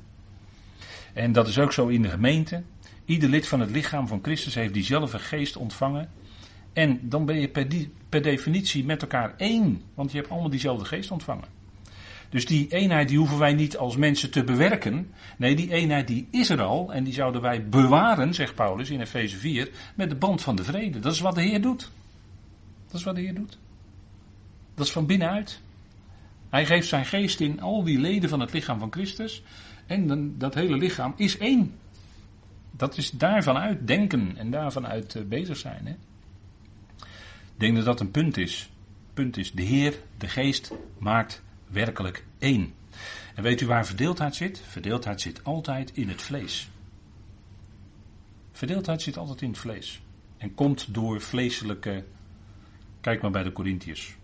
[1.14, 2.64] En dat is ook zo in de gemeente.
[3.10, 6.10] Ieder lid van het lichaam van Christus heeft diezelfde geest ontvangen.
[6.74, 7.68] En dan ben je per,
[8.10, 9.82] per definitie met elkaar één.
[9.94, 11.48] Want je hebt allemaal diezelfde geest ontvangen.
[12.30, 15.12] Dus die eenheid die hoeven wij niet als mensen te bewerken.
[15.38, 19.02] Nee, die eenheid die is er al en die zouden wij bewaren, zegt Paulus in
[19.02, 21.00] Efeze 4, met de band van de vrede.
[21.00, 21.92] Dat is wat de Heer doet.
[22.88, 23.58] Dat is wat de Heer doet.
[24.76, 25.62] Dat is van binnenuit.
[26.50, 29.44] Hij geeft zijn geest in al die leden van het lichaam van Christus.
[29.86, 31.74] En dan, dat hele lichaam is één.
[32.72, 35.86] Dat is daarvan uit denken en daarvan uit eh, bezig zijn.
[35.86, 35.92] Hè?
[37.54, 38.70] Ik denk dat dat een punt is.
[39.14, 42.74] Punt is, de Heer, de geest, maakt werkelijk één.
[43.36, 44.62] En weet u waar verdeeldheid zit?
[44.68, 46.70] Verdeeldheid zit altijd in het vlees.
[48.52, 50.02] Verdeeldheid zit altijd in het vlees.
[50.38, 52.04] En komt door vleeselijke.
[53.02, 54.18] Kijk maar bij de Corinthiërs.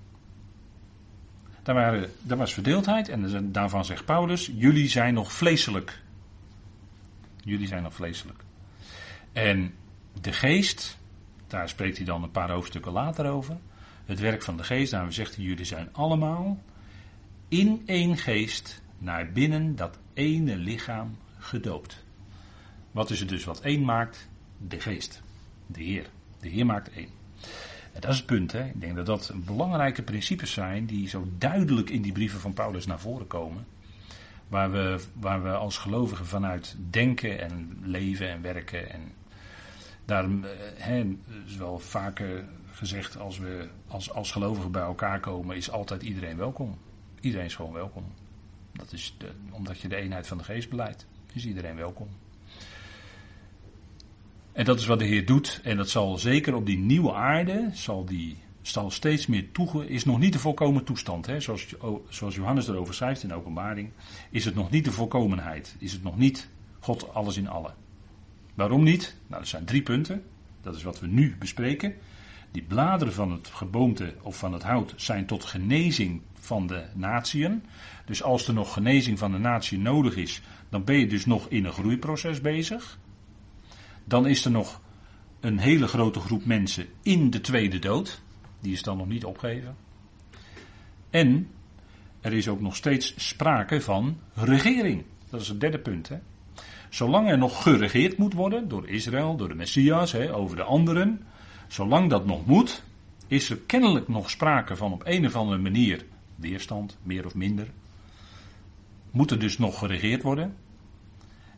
[1.64, 6.02] Daar, daar was verdeeldheid en daarvan zegt Paulus: Jullie zijn nog vleeselijk.
[7.46, 8.44] Jullie zijn nog vleeselijk.
[9.32, 9.74] En
[10.22, 10.98] de geest,
[11.48, 13.58] daar spreekt hij dan een paar hoofdstukken later over.
[14.06, 16.64] Het werk van de geest, daarom zegt hij: Jullie zijn allemaal
[17.48, 22.04] in één geest naar binnen dat ene lichaam gedoopt.
[22.92, 24.30] Wat is het dus wat één maakt?
[24.58, 25.22] De geest.
[25.68, 26.10] De Heer.
[26.40, 27.10] De Heer maakt één.
[27.94, 28.52] En dat is het punt.
[28.52, 28.66] Hè?
[28.66, 32.86] Ik denk dat dat belangrijke principes zijn die zo duidelijk in die brieven van Paulus
[32.86, 33.66] naar voren komen.
[34.48, 38.90] Waar we, waar we als gelovigen vanuit denken en leven en werken.
[38.90, 39.02] En
[40.06, 45.56] daarom eh, hè, is wel vaker gezegd, als we als, als gelovigen bij elkaar komen,
[45.56, 46.78] is altijd iedereen welkom.
[47.20, 48.04] Iedereen is gewoon welkom.
[48.72, 51.08] Dat is de, omdat je de eenheid van de geest beleidt.
[51.34, 52.08] Is iedereen welkom.
[54.52, 55.60] En dat is wat de Heer doet.
[55.64, 60.06] En dat zal zeker op die nieuwe aarde, zal die zal steeds meer toegen, is
[60.06, 61.25] nog niet de volkomen toestand.
[61.25, 61.39] Hè?
[61.39, 61.75] Zoals,
[62.10, 63.89] zoals Johannes erover schrijft in openbaring,
[64.30, 65.75] is het nog niet de volkomenheid.
[65.80, 66.49] Is het nog niet
[66.80, 67.73] God alles in allen.
[68.54, 69.15] Waarom niet?
[69.28, 70.23] Nou, er zijn drie punten.
[70.62, 71.95] Dat is wat we nu bespreken.
[72.51, 77.63] Die bladeren van het geboomte of van het hout zijn tot genezing van de natieën.
[78.06, 81.47] Dus als er nog genezing van de natie nodig is, dan ben je dus nog
[81.49, 82.99] in een groeiproces bezig.
[84.04, 84.82] Dan is er nog
[85.39, 88.21] een hele grote groep mensen in de tweede dood.
[88.60, 89.76] Die is dan nog niet opgegeven.
[91.10, 91.50] En
[92.22, 95.04] er is ook nog steeds sprake van regering.
[95.30, 96.10] Dat is het derde punt.
[96.10, 96.18] Hè.
[96.89, 101.22] Zolang er nog geregeerd moet worden door Israël, door de Messias, hè, over de anderen.
[101.68, 102.84] Zolang dat nog moet,
[103.28, 107.68] is er kennelijk nog sprake van op een of andere manier weerstand, meer of minder.
[109.12, 110.56] Moet er dus nog geregeerd worden.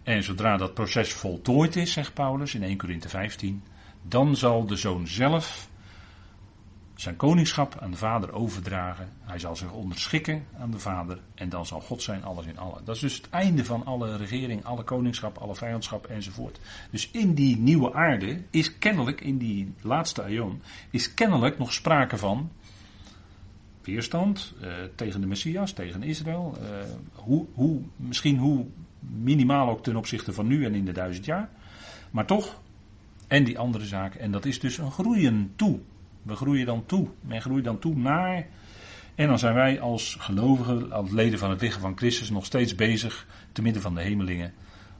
[0.03, 3.63] En zodra dat proces voltooid is, zegt Paulus in 1 Corinthië 15,
[4.01, 5.69] dan zal de zoon zelf
[6.97, 9.10] zijn koningschap aan de vader overdragen.
[9.21, 12.86] Hij zal zich onderschikken aan de vader en dan zal God zijn alles in allen.
[12.86, 16.60] Dat is dus het einde van alle regering, alle koningschap, alle vijandschap enzovoort.
[16.91, 22.17] Dus in die nieuwe aarde is kennelijk, in die laatste aion, is kennelijk nog sprake
[22.17, 22.51] van
[23.83, 26.57] weerstand uh, tegen de Messias, tegen Israël.
[26.62, 26.67] Uh,
[27.13, 28.65] hoe, hoe, misschien hoe
[28.99, 31.49] minimaal ook ten opzichte van nu en in de duizend jaar.
[32.12, 32.62] Maar toch,
[33.27, 35.79] en die andere zaak, en dat is dus een groeien toe.
[36.27, 37.07] We groeien dan toe.
[37.21, 38.47] Men groeit dan toe naar.
[39.15, 42.75] En dan zijn wij als gelovigen, als leden van het lichaam van Christus, nog steeds
[42.75, 44.53] bezig, te midden van de hemelingen,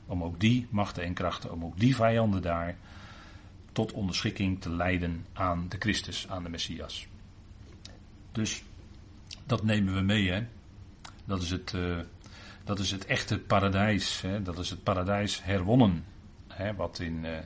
[0.06, 2.76] om ook die machten en krachten, om ook die vijanden daar
[3.72, 7.08] tot onderschikking te leiden aan de Christus, aan de Messias.
[8.32, 8.64] Dus
[9.46, 10.46] dat nemen we mee, hè.
[11.26, 11.98] Dat is het, uh,
[12.64, 14.22] dat is het echte paradijs.
[14.22, 14.42] Hè?
[14.42, 16.04] Dat is het paradijs herwonnen.
[16.48, 16.76] Hè?
[16.76, 17.38] Wat in uh,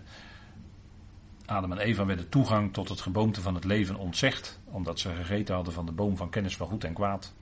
[1.52, 4.60] Adam en Eva werden toegang tot het geboomte van het leven ontzegd.
[4.66, 7.34] Omdat ze gegeten hadden van de boom van kennis van goed en kwaad.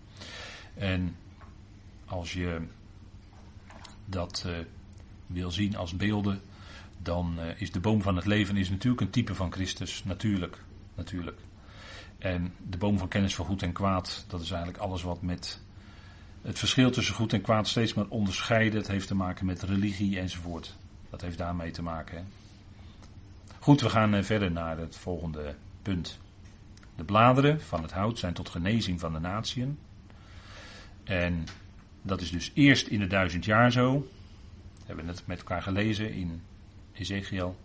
[0.73, 1.15] En
[2.05, 2.61] als je
[4.05, 4.57] dat uh,
[5.27, 6.41] wil zien als beelden,
[6.97, 10.03] dan uh, is de boom van het leven is natuurlijk een type van Christus.
[10.03, 10.63] Natuurlijk,
[10.95, 11.39] natuurlijk.
[12.17, 15.59] En de boom van kennis van goed en kwaad, dat is eigenlijk alles wat met
[16.41, 18.79] het verschil tussen goed en kwaad steeds maar onderscheiden.
[18.79, 20.75] Het heeft te maken met religie enzovoort.
[21.09, 22.17] Dat heeft daarmee te maken.
[22.17, 22.23] Hè?
[23.69, 26.19] Goed, we gaan eh, verder naar het volgende punt.
[26.95, 29.79] De bladeren van het hout zijn tot genezing van de natieën.
[31.03, 31.43] En
[32.01, 34.07] dat is dus eerst in de duizend jaar zo.
[34.77, 36.41] We hebben het met elkaar gelezen in
[36.93, 37.55] Ezekiel.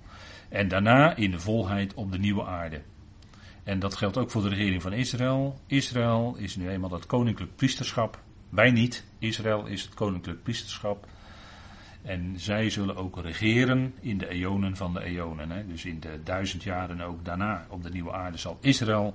[0.48, 2.82] En daarna in de volheid op de nieuwe aarde.
[3.62, 5.60] En dat geldt ook voor de regering van Israël.
[5.66, 8.20] Israël is nu eenmaal dat koninklijk priesterschap.
[8.48, 9.04] Wij niet.
[9.18, 11.06] Israël is het koninklijk priesterschap.
[12.04, 15.50] En zij zullen ook regeren in de eonen van de eonen.
[15.50, 15.66] Hè.
[15.66, 19.14] Dus in de duizend jaren ook daarna op de nieuwe aarde zal Israël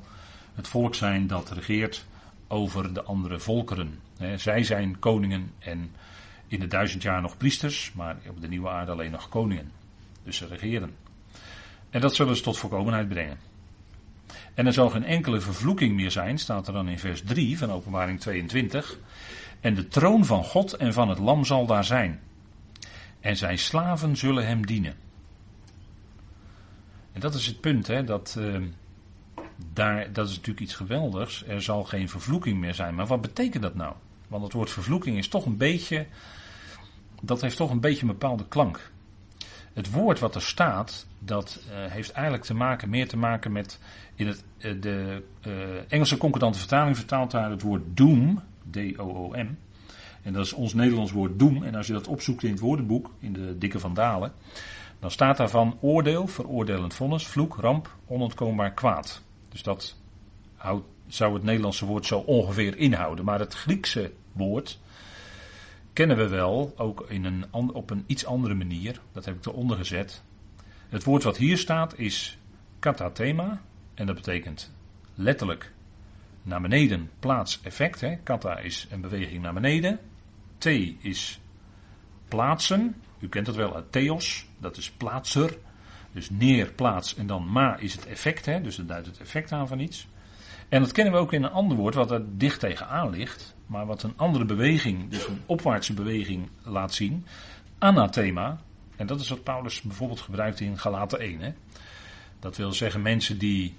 [0.55, 2.05] het volk zijn dat regeert
[2.47, 3.99] over de andere volkeren.
[4.35, 5.91] zij zijn koningen en
[6.47, 9.71] in de duizend jaar nog priesters, maar op de nieuwe aarde alleen nog koningen.
[10.23, 10.95] Dus ze regeren.
[11.89, 13.37] En dat zullen ze tot voorkomenheid brengen.
[14.53, 17.71] En er zal geen enkele vervloeking meer zijn, staat er dan in vers 3 van
[17.71, 18.99] Openbaring 22.
[19.59, 22.19] En de troon van God en van het Lam zal daar zijn.
[23.19, 24.95] En zijn slaven zullen hem dienen.
[27.11, 28.61] En dat is het punt, hè, dat, uh,
[29.73, 31.43] daar, dat is natuurlijk iets geweldigs.
[31.47, 32.95] Er zal geen vervloeking meer zijn.
[32.95, 33.93] Maar wat betekent dat nou?
[34.27, 36.05] Want het woord vervloeking is toch een beetje,
[37.21, 38.91] dat heeft toch een beetje een bepaalde klank.
[39.73, 43.79] Het woord wat er staat, dat uh, heeft eigenlijk te maken, meer te maken met,
[44.15, 45.23] in het, uh, de
[45.87, 48.41] Engelse concordante vertaling vertaalt daar het woord doom,
[48.71, 49.55] D-O-O-M.
[50.21, 51.63] En dat is ons Nederlands woord doem.
[51.63, 54.33] En als je dat opzoekt in het woordenboek, in de dikke vandalen,
[54.99, 59.21] dan staat daarvan oordeel, veroordelend vonnis, vloek, ramp, onontkoombaar kwaad.
[59.49, 59.95] Dus dat
[61.07, 63.25] zou het Nederlandse woord zo ongeveer inhouden.
[63.25, 64.79] Maar het Griekse woord
[65.93, 69.01] kennen we wel, ook in een, op een iets andere manier.
[69.11, 70.23] Dat heb ik eronder gezet.
[70.89, 72.37] Het woord wat hier staat is
[72.79, 73.61] katathema.
[73.93, 74.71] En dat betekent
[75.15, 75.73] letterlijk
[76.43, 78.01] naar beneden, plaats, effect.
[78.01, 78.15] Hè.
[78.23, 79.99] Kata is een beweging naar beneden.
[80.59, 80.65] T
[80.99, 81.39] is
[82.27, 82.95] plaatsen.
[83.19, 85.57] U kent dat wel uit theos, dat is plaatser.
[86.11, 89.51] Dus neer, plaats en dan ma is het effect, hè, dus dat duidt het effect
[89.51, 90.07] aan van iets.
[90.69, 93.85] En dat kennen we ook in een ander woord wat er dicht tegenaan ligt, maar
[93.85, 97.25] wat een andere beweging, dus een opwaartse beweging laat zien.
[97.77, 98.61] Anathema,
[98.95, 101.39] en dat is wat Paulus bijvoorbeeld gebruikt in Galaten 1.
[101.39, 101.53] Hè.
[102.39, 103.75] Dat wil zeggen mensen die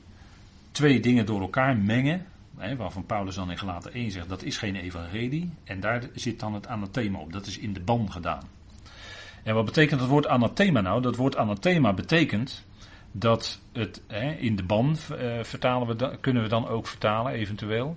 [0.70, 2.26] twee dingen door elkaar mengen,
[2.61, 6.40] hè, waarvan Paulus dan in Galaten 1 zegt dat is geen evangelie, en daar zit
[6.40, 8.48] dan het anathema op, dat is in de ban gedaan.
[9.42, 11.02] En wat betekent het woord anathema nou?
[11.02, 12.64] Dat woord anathema betekent
[13.12, 17.96] dat het hè, in de ban uh, vertalen we, kunnen we dan ook vertalen eventueel.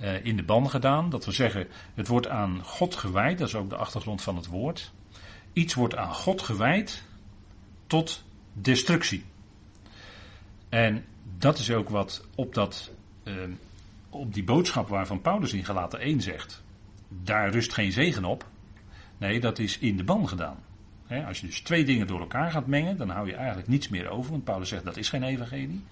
[0.00, 1.10] Uh, in de ban gedaan.
[1.10, 3.38] Dat we zeggen, het wordt aan God gewijd.
[3.38, 4.92] Dat is ook de achtergrond van het woord.
[5.52, 7.04] Iets wordt aan God gewijd
[7.86, 9.24] tot destructie.
[10.68, 11.04] En
[11.38, 12.90] dat is ook wat op, dat,
[13.24, 13.34] uh,
[14.10, 16.62] op die boodschap waarvan Paulus in Galaten 1 zegt.
[17.08, 18.46] Daar rust geen zegen op.
[19.18, 20.56] Nee, dat is in de ban gedaan.
[21.26, 24.08] als je dus twee dingen door elkaar gaat mengen, dan hou je eigenlijk niets meer
[24.08, 24.30] over.
[24.30, 25.84] Want Paulus zegt dat is geen evangelie.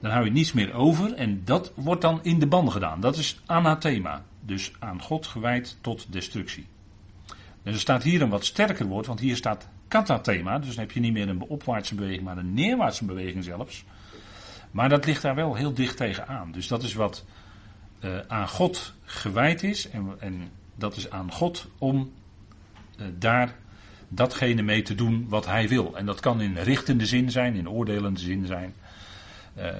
[0.00, 3.00] Dan hou je niets meer over en dat wordt dan in de ban gedaan.
[3.00, 4.24] Dat is anathema.
[4.40, 6.66] Dus aan God gewijd tot destructie.
[7.62, 10.58] Dus er staat hier een wat sterker woord, want hier staat katathema.
[10.58, 13.84] Dus dan heb je niet meer een opwaartse beweging, maar een neerwaartse beweging zelfs.
[14.70, 16.52] Maar dat ligt daar wel heel dicht tegenaan.
[16.52, 17.24] Dus dat is wat
[18.00, 19.90] uh, aan God gewijd is.
[19.90, 22.12] En, en dat is aan God om
[22.98, 23.54] uh, daar
[24.08, 25.96] datgene mee te doen wat hij wil.
[25.96, 28.74] En dat kan in richtende zin zijn, in oordelende zin zijn.
[29.58, 29.70] Uh,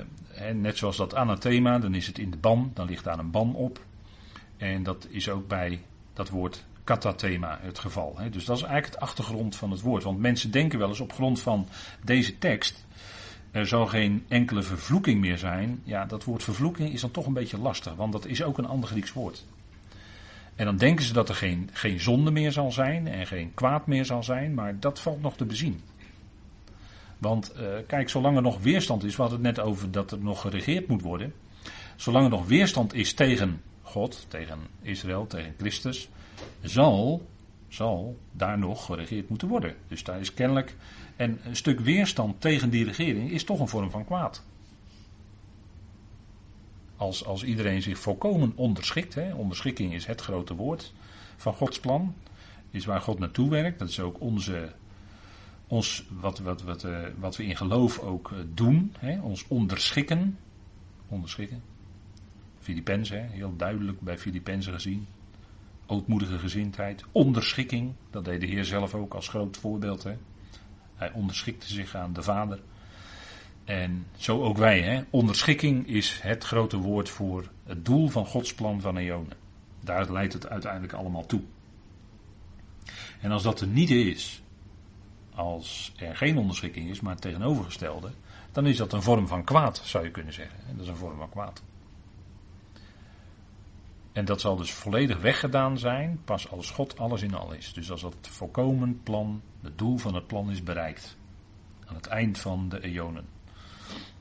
[0.54, 3.54] net zoals dat anathema, dan is het in de ban, dan ligt daar een ban
[3.54, 3.84] op.
[4.56, 5.80] En dat is ook bij
[6.12, 8.14] dat woord katathema het geval.
[8.18, 8.30] Hè.
[8.30, 10.02] Dus dat is eigenlijk het achtergrond van het woord.
[10.02, 11.68] Want mensen denken wel eens op grond van
[12.04, 12.85] deze tekst.
[13.50, 15.80] Er zal geen enkele vervloeking meer zijn.
[15.84, 18.66] Ja, dat woord vervloeking is dan toch een beetje lastig, want dat is ook een
[18.66, 19.44] ander Grieks woord.
[20.54, 23.86] En dan denken ze dat er geen, geen zonde meer zal zijn en geen kwaad
[23.86, 25.80] meer zal zijn, maar dat valt nog te bezien.
[27.18, 30.18] Want uh, kijk, zolang er nog weerstand is, we hadden het net over dat er
[30.18, 31.32] nog geregeerd moet worden.
[31.96, 36.08] Zolang er nog weerstand is tegen God, tegen Israël, tegen Christus,
[36.62, 37.26] zal,
[37.68, 39.74] zal daar nog geregeerd moeten worden.
[39.88, 40.76] Dus daar is kennelijk.
[41.16, 44.42] En een stuk weerstand tegen die regering is toch een vorm van kwaad.
[46.96, 50.92] Als, als iedereen zich volkomen onderschikt, hè, onderschikking is het grote woord
[51.36, 52.14] van Gods plan,
[52.70, 53.78] is waar God naartoe werkt.
[53.78, 54.72] Dat is ook onze,
[55.66, 60.38] ons, wat, wat, wat, uh, wat we in geloof ook uh, doen, hè, ons onderschikken.
[61.08, 61.62] Onderschikken.
[62.58, 65.06] Filippenzen, heel duidelijk bij Filippenzen gezien.
[65.86, 70.02] Ootmoedige gezindheid, onderschikking, dat deed de Heer zelf ook als groot voorbeeld.
[70.02, 70.16] Hè.
[70.94, 72.60] Hij onderschikte zich aan de Vader.
[73.64, 74.82] En zo ook wij.
[74.82, 75.02] Hè?
[75.10, 79.32] Onderschikking is het grote woord voor het doel van Gods plan van eonen.
[79.80, 81.42] Daar leidt het uiteindelijk allemaal toe.
[83.20, 84.42] En als dat er niet is,
[85.34, 88.10] als er geen onderschikking is, maar het tegenovergestelde,
[88.52, 90.58] dan is dat een vorm van kwaad, zou je kunnen zeggen.
[90.72, 91.62] Dat is een vorm van kwaad.
[94.16, 97.72] En dat zal dus volledig weggedaan zijn, pas als God alles in al is.
[97.72, 101.16] Dus als dat volkomen plan, het doel van het plan is bereikt.
[101.86, 103.24] Aan het eind van de eonen.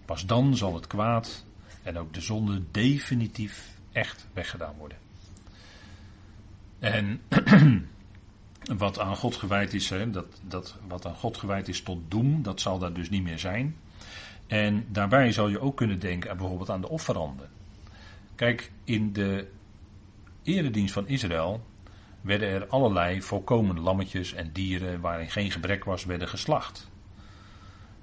[0.05, 1.45] Pas dan zal het kwaad
[1.83, 4.97] en ook de zonde definitief echt weggedaan worden.
[6.79, 7.21] En
[8.77, 12.41] wat aan God gewijd is, hè, dat, dat, wat aan God gewijd is tot doem,
[12.41, 13.75] dat zal daar dus niet meer zijn.
[14.47, 17.49] En daarbij zou je ook kunnen denken bijvoorbeeld aan de offeranden.
[18.35, 19.53] Kijk, in de
[20.45, 21.65] eredienst van Israël
[22.21, 26.89] werden er allerlei volkomen lammetjes en dieren waarin geen gebrek was, werden geslacht.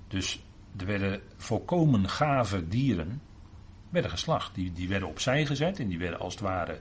[0.09, 0.43] Dus
[0.77, 3.21] er werden volkomen gave dieren
[3.89, 4.55] werden geslacht.
[4.55, 6.79] Die, die werden opzij gezet en die werden als het ware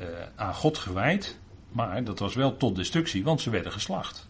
[0.00, 1.38] uh, aan God gewijd.
[1.72, 4.28] Maar dat was wel tot destructie, want ze werden geslacht.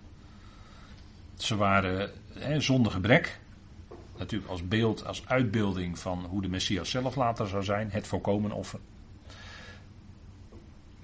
[1.36, 2.10] Ze waren
[2.58, 3.40] zonder gebrek.
[4.18, 7.90] Natuurlijk als beeld, als uitbeelding van hoe de Messias zelf later zou zijn.
[7.90, 8.80] Het volkomen offer.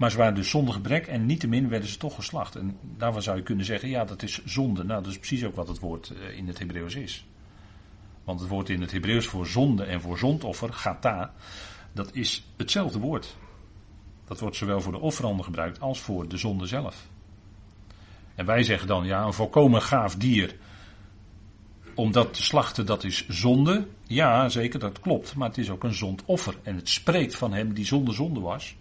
[0.01, 2.55] Maar ze waren dus zonder gebrek en niettemin werden ze toch geslacht.
[2.55, 4.83] En daarvan zou je kunnen zeggen, ja dat is zonde.
[4.83, 7.25] Nou dat is precies ook wat het woord eh, in het Hebreeuws is.
[8.23, 11.33] Want het woord in het Hebreeuws voor zonde en voor zondoffer, gata,
[11.93, 13.35] dat is hetzelfde woord.
[14.25, 17.07] Dat wordt zowel voor de offeranden gebruikt als voor de zonde zelf.
[18.35, 20.55] En wij zeggen dan, ja, een volkomen gaaf dier.
[21.95, 23.87] Om dat te slachten, dat is zonde.
[24.07, 25.35] Ja, zeker, dat klopt.
[25.35, 26.55] Maar het is ook een zondoffer.
[26.63, 28.75] En het spreekt van hem die zonder zonde was.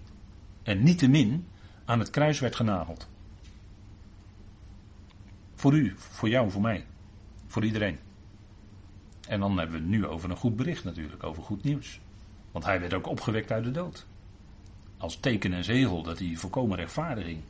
[0.62, 1.46] En niettemin
[1.84, 3.08] aan het kruis werd genageld.
[5.54, 6.86] Voor u, voor jou, voor mij.
[7.46, 7.98] Voor iedereen.
[9.28, 12.00] En dan hebben we het nu over een goed bericht natuurlijk, over goed nieuws.
[12.50, 14.06] Want hij werd ook opgewekt uit de dood.
[14.96, 17.40] Als teken en zegel dat die volkomen rechtvaardiging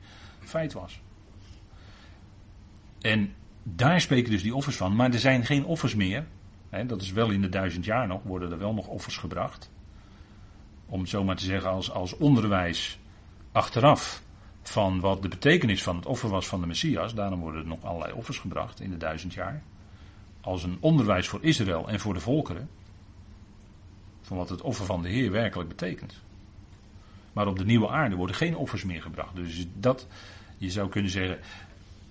[0.40, 1.00] feit was.
[3.00, 3.32] En
[3.62, 6.26] daar spreken dus die offers van, maar er zijn geen offers meer.
[6.86, 9.70] Dat is wel in de duizend jaar nog, worden er wel nog offers gebracht.
[10.86, 12.99] Om zomaar te zeggen als, als onderwijs
[13.52, 14.22] achteraf
[14.62, 17.14] van wat de betekenis van het offer was van de Messias.
[17.14, 19.62] Daarom worden er nog allerlei offers gebracht in de duizend jaar
[20.40, 22.68] als een onderwijs voor Israël en voor de volkeren.
[24.22, 26.14] Van wat het offer van de Heer werkelijk betekent.
[27.32, 29.36] Maar op de nieuwe aarde worden geen offers meer gebracht.
[29.36, 30.06] Dus dat,
[30.56, 31.38] je zou kunnen zeggen,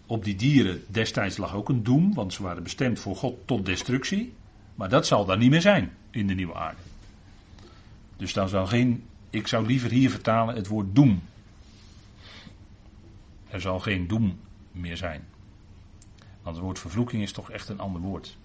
[0.06, 3.66] op die dieren destijds lag ook een doem, want ze waren bestemd voor God tot
[3.66, 4.34] destructie.
[4.76, 6.82] Maar dat zal daar niet meer zijn in de nieuwe aarde.
[8.18, 11.22] Dus dan zal geen, ik zou liever hier vertalen het woord doem.
[13.50, 14.40] Er zal geen doem
[14.72, 15.28] meer zijn.
[16.42, 18.38] Want het woord vervloeking is toch echt een ander woord.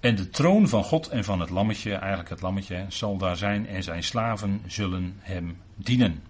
[0.00, 3.66] En de troon van God en van het lammetje, eigenlijk het lammetje, zal daar zijn
[3.66, 6.22] en zijn slaven zullen hem dienen.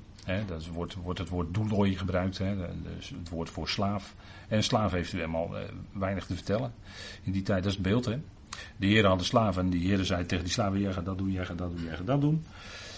[0.46, 4.14] dat wordt, wordt het woord doeloi gebruikt, dus het woord voor slaaf.
[4.48, 6.74] En slaaf heeft u helemaal eh, weinig te vertellen.
[7.22, 8.04] In die tijd, dat is het beeld.
[8.04, 8.18] Hè.
[8.76, 11.32] De heren hadden slaven en die heren zei tegen die slaven, jij gaat dat doen,
[11.32, 12.44] jij gaat dat doen, jij gaat dat doen.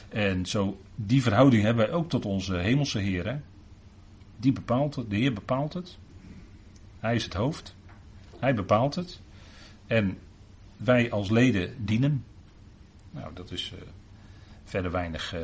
[0.08, 3.44] En zo, die verhouding hebben wij ook tot onze hemelse heren.
[4.36, 5.98] Die bepaalt het, de Heer bepaalt het.
[7.00, 7.74] Hij is het hoofd.
[8.38, 9.20] Hij bepaalt het.
[9.86, 10.18] En
[10.76, 12.24] wij als leden dienen.
[13.10, 13.80] Nou, dat is uh,
[14.64, 15.40] verder weinig uh,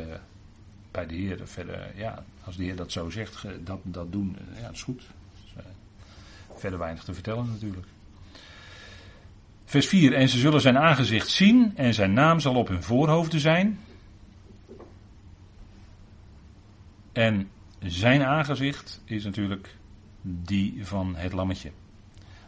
[0.90, 1.40] bij de Heer.
[1.44, 4.82] Verder, ja, als de Heer dat zo zegt, dat, dat doen, uh, ja, dat is
[4.82, 5.02] goed.
[5.42, 5.64] Dus,
[6.56, 7.86] verder weinig te vertellen natuurlijk.
[9.64, 10.12] Vers 4.
[10.12, 13.78] En ze zullen zijn aangezicht zien en zijn naam zal op hun voorhoofden zijn.
[17.14, 19.76] En zijn aangezicht is natuurlijk
[20.22, 21.70] die van het lammetje.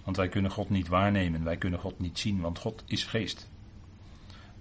[0.05, 3.51] Want wij kunnen God niet waarnemen, wij kunnen God niet zien, want God is geest.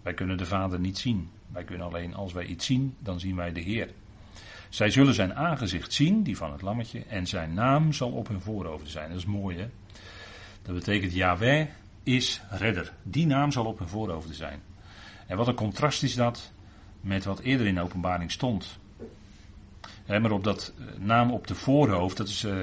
[0.01, 1.29] Wij kunnen de Vader niet zien.
[1.47, 3.89] Wij kunnen alleen als wij iets zien, dan zien wij de Heer.
[4.69, 8.41] Zij zullen zijn aangezicht zien, die van het lammetje, en zijn naam zal op hun
[8.41, 9.09] voorhoofd zijn.
[9.09, 9.69] Dat is mooi hè.
[10.61, 11.67] Dat betekent Yahweh
[12.03, 12.93] is redder.
[13.03, 14.61] Die naam zal op hun voorhoofd zijn.
[15.27, 16.51] En wat een contrast is dat
[17.01, 18.79] met wat eerder in de openbaring stond
[20.05, 22.55] maar op dat eh, naam op de voorhoofd, dat, is, uh,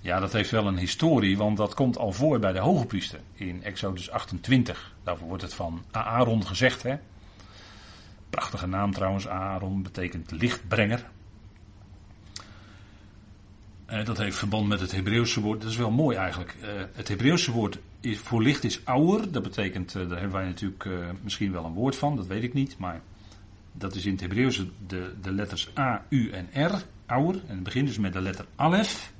[0.00, 3.20] ja, dat heeft wel een historie, want dat komt al voor bij de hoge priester
[3.34, 4.94] in Exodus 28.
[5.02, 6.82] Daarvoor wordt het van Aaron gezegd.
[6.82, 6.96] Hè?
[8.30, 11.04] Prachtige naam trouwens, Aaron betekent lichtbrenger.
[13.90, 15.60] Uh, dat heeft verband met het Hebreeuwse woord.
[15.60, 16.56] Dat is wel mooi eigenlijk.
[16.92, 19.32] Het Hebreeuwse woord is, voor licht is ouwer.
[19.32, 20.88] Dat betekent, daar hebben wij natuurlijk
[21.22, 22.78] misschien wel een woord van, dat weet ik niet.
[22.78, 23.00] Maar
[23.78, 27.34] dat is in het Hebreeuws de, de letters A, U en R, ouwer.
[27.34, 29.12] En het begint dus met de letter Alef.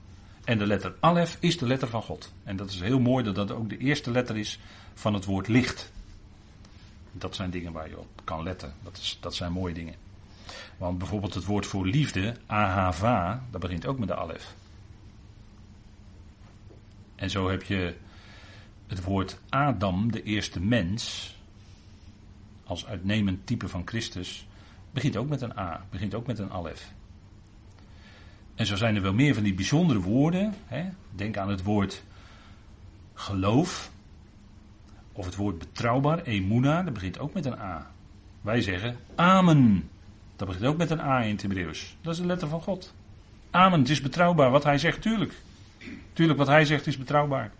[0.44, 2.32] En de letter Alef is de letter van God.
[2.44, 4.58] En dat is heel mooi dat dat ook de eerste letter is
[4.94, 5.92] van het woord licht.
[7.12, 8.74] Dat zijn dingen waar je op kan letten.
[8.82, 9.94] Dat, is, dat zijn mooie dingen.
[10.76, 14.54] Want bijvoorbeeld het woord voor liefde, ahava, dat begint ook met de alef.
[17.14, 17.94] En zo heb je
[18.86, 21.35] het woord Adam, de eerste mens,
[22.66, 24.46] als uitnemend type van Christus,
[24.90, 26.92] begint ook met een A, begint ook met een alef.
[28.54, 30.54] En zo zijn er wel meer van die bijzondere woorden.
[30.66, 30.88] Hè?
[31.14, 32.04] Denk aan het woord
[33.14, 33.90] geloof.
[35.12, 37.90] Of het woord betrouwbaar, emuna, dat begint ook met een A.
[38.40, 39.88] Wij zeggen amen.
[40.36, 41.96] Dat begint ook met een A in het Hebreeuws.
[42.00, 42.94] Dat is de letter van God.
[43.50, 44.50] Amen, het is betrouwbaar.
[44.50, 45.34] Wat hij zegt, tuurlijk.
[46.12, 47.50] Tuurlijk, wat hij zegt is betrouwbaar.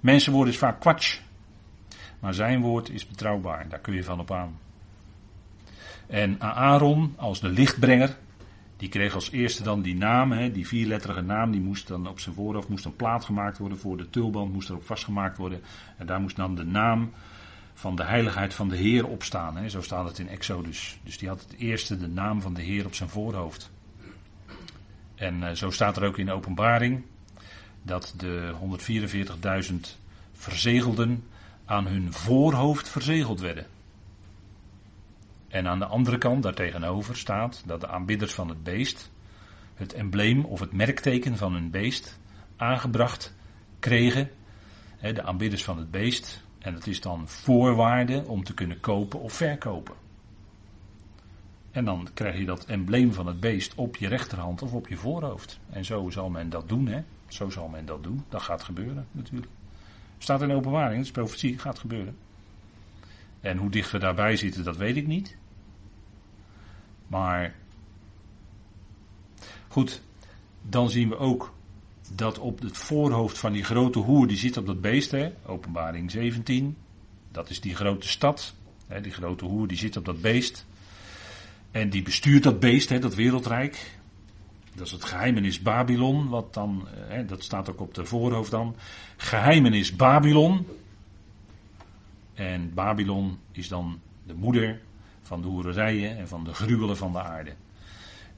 [0.00, 1.18] Mensenwoorden is vaak kwatsch.
[2.20, 3.68] Maar zijn woord is betrouwbaar.
[3.68, 4.58] Daar kun je van op aan.
[6.06, 8.16] En Aaron, als de lichtbrenger,
[8.76, 12.20] die kreeg als eerste dan die naam, hè, die vierletterige naam, die moest dan op
[12.20, 15.60] zijn voorhoofd moest een plaat gemaakt worden voor de tulband, moest erop vastgemaakt worden.
[15.96, 17.10] En daar moest dan de naam
[17.74, 19.56] van de heiligheid van de Heer op staan.
[19.56, 19.68] Hè.
[19.68, 20.98] Zo staat het in Exodus.
[21.02, 23.70] Dus die had het eerste de naam van de Heer op zijn voorhoofd.
[25.14, 27.02] En uh, zo staat er ook in de openbaring
[27.82, 28.54] dat de
[29.70, 29.74] 144.000
[30.32, 31.24] verzegelden
[31.70, 33.66] aan hun voorhoofd verzegeld werden.
[35.48, 39.10] En aan de andere kant, daartegenover, staat dat de aanbidders van het beest
[39.74, 42.18] het embleem of het merkteken van hun beest
[42.56, 43.34] aangebracht
[43.78, 44.30] kregen.
[45.00, 46.44] De aanbidders van het beest.
[46.58, 49.94] En dat is dan voorwaarde om te kunnen kopen of verkopen.
[51.70, 54.96] En dan krijg je dat embleem van het beest op je rechterhand of op je
[54.96, 55.60] voorhoofd.
[55.70, 57.02] En zo zal men dat doen, hè?
[57.28, 58.24] Zo zal men dat doen.
[58.28, 59.52] Dat gaat gebeuren, natuurlijk.
[60.22, 62.16] Staat in openbaring, dat is profetie, gaat gebeuren.
[63.40, 65.36] En hoe dicht we daarbij zitten, dat weet ik niet.
[67.06, 67.54] Maar
[69.68, 70.02] goed,
[70.62, 71.54] dan zien we ook
[72.14, 76.10] dat op het voorhoofd van die grote hoer, die zit op dat beest, hè, openbaring
[76.10, 76.76] 17,
[77.32, 78.54] dat is die grote stad,
[78.86, 80.66] hè, die grote hoer, die zit op dat beest.
[81.70, 83.99] En die bestuurt dat beest, hè, dat wereldrijk.
[84.80, 88.76] Dat is het geheimenis Babylon, wat dan, hè, dat staat ook op de voorhoofd dan.
[89.16, 90.66] Geheimenis Babylon.
[92.34, 94.80] En Babylon is dan de moeder
[95.22, 97.54] van de hoererijen en van de gruwelen van de aarde.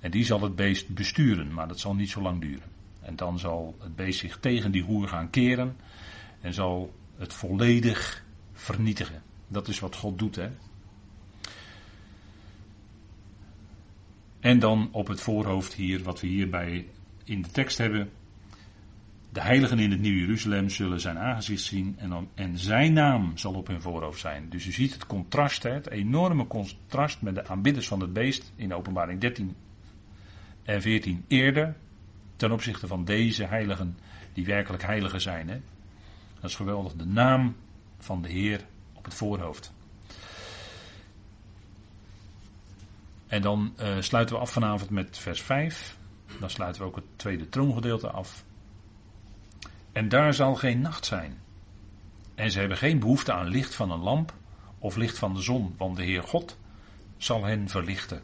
[0.00, 2.68] En die zal het beest besturen, maar dat zal niet zo lang duren.
[3.00, 5.76] En dan zal het beest zich tegen die hoer gaan keren
[6.40, 9.22] en zal het volledig vernietigen.
[9.48, 10.50] Dat is wat God doet, hè.
[14.42, 16.86] En dan op het voorhoofd hier, wat we hierbij
[17.24, 18.10] in de tekst hebben.
[19.32, 23.36] De heiligen in het Nieuw Jeruzalem zullen zijn aangezicht zien en, dan, en zijn naam
[23.36, 24.48] zal op hun voorhoofd zijn.
[24.48, 28.74] Dus u ziet het contrast, het enorme contrast met de aanbidders van het beest in
[28.74, 29.56] openbaring 13
[30.62, 31.76] en 14 eerder
[32.36, 33.98] ten opzichte van deze heiligen
[34.32, 35.48] die werkelijk heiligen zijn.
[35.48, 35.60] Hè?
[36.34, 37.56] Dat is geweldig, de naam
[37.98, 38.60] van de Heer
[38.92, 39.72] op het voorhoofd.
[43.32, 45.96] En dan uh, sluiten we af vanavond met vers 5.
[46.40, 48.44] Dan sluiten we ook het tweede troongedeelte af.
[49.92, 51.38] En daar zal geen nacht zijn.
[52.34, 54.34] En ze hebben geen behoefte aan licht van een lamp
[54.78, 56.58] of licht van de zon, want de Heer God
[57.16, 58.22] zal hen verlichten.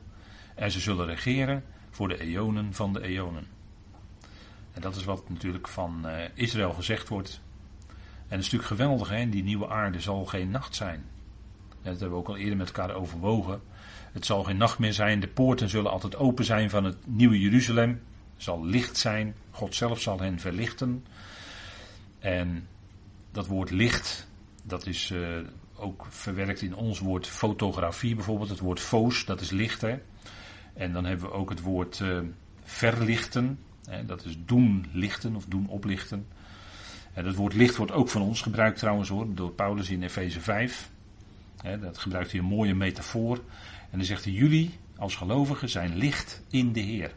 [0.55, 3.47] En ze zullen regeren voor de eonen van de eonen.
[4.73, 7.41] En dat is wat natuurlijk van uh, Israël gezegd wordt.
[7.87, 9.29] En het is natuurlijk geweldig, hè?
[9.29, 11.05] die nieuwe aarde zal geen nacht zijn.
[11.83, 13.61] Dat hebben we ook al eerder met elkaar overwogen.
[14.13, 17.41] Het zal geen nacht meer zijn, de poorten zullen altijd open zijn van het nieuwe
[17.41, 17.91] Jeruzalem.
[18.35, 21.05] Het zal licht zijn, God zelf zal hen verlichten.
[22.19, 22.69] En
[23.33, 24.29] dat woord licht,
[24.65, 25.29] dat is uh,
[25.77, 28.49] ook verwerkt in ons woord fotografie bijvoorbeeld.
[28.49, 29.83] Het woord foos, dat is licht.
[30.75, 32.19] En dan hebben we ook het woord uh,
[32.63, 33.59] verlichten.
[33.85, 34.05] Hè?
[34.05, 36.27] Dat is doen lichten of doen oplichten.
[37.13, 40.41] En dat woord licht wordt ook van ons gebruikt trouwens hoor, door Paulus in Efeze
[40.41, 40.91] 5.
[41.63, 43.41] Hè, dat gebruikt hij een mooie metafoor.
[43.91, 47.15] En dan zegt hij, jullie als gelovigen zijn licht in de Heer.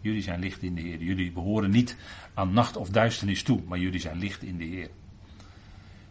[0.00, 1.02] Jullie zijn licht in de Heer.
[1.02, 1.96] Jullie behoren niet
[2.34, 4.90] aan nacht of duisternis toe, maar jullie zijn licht in de Heer.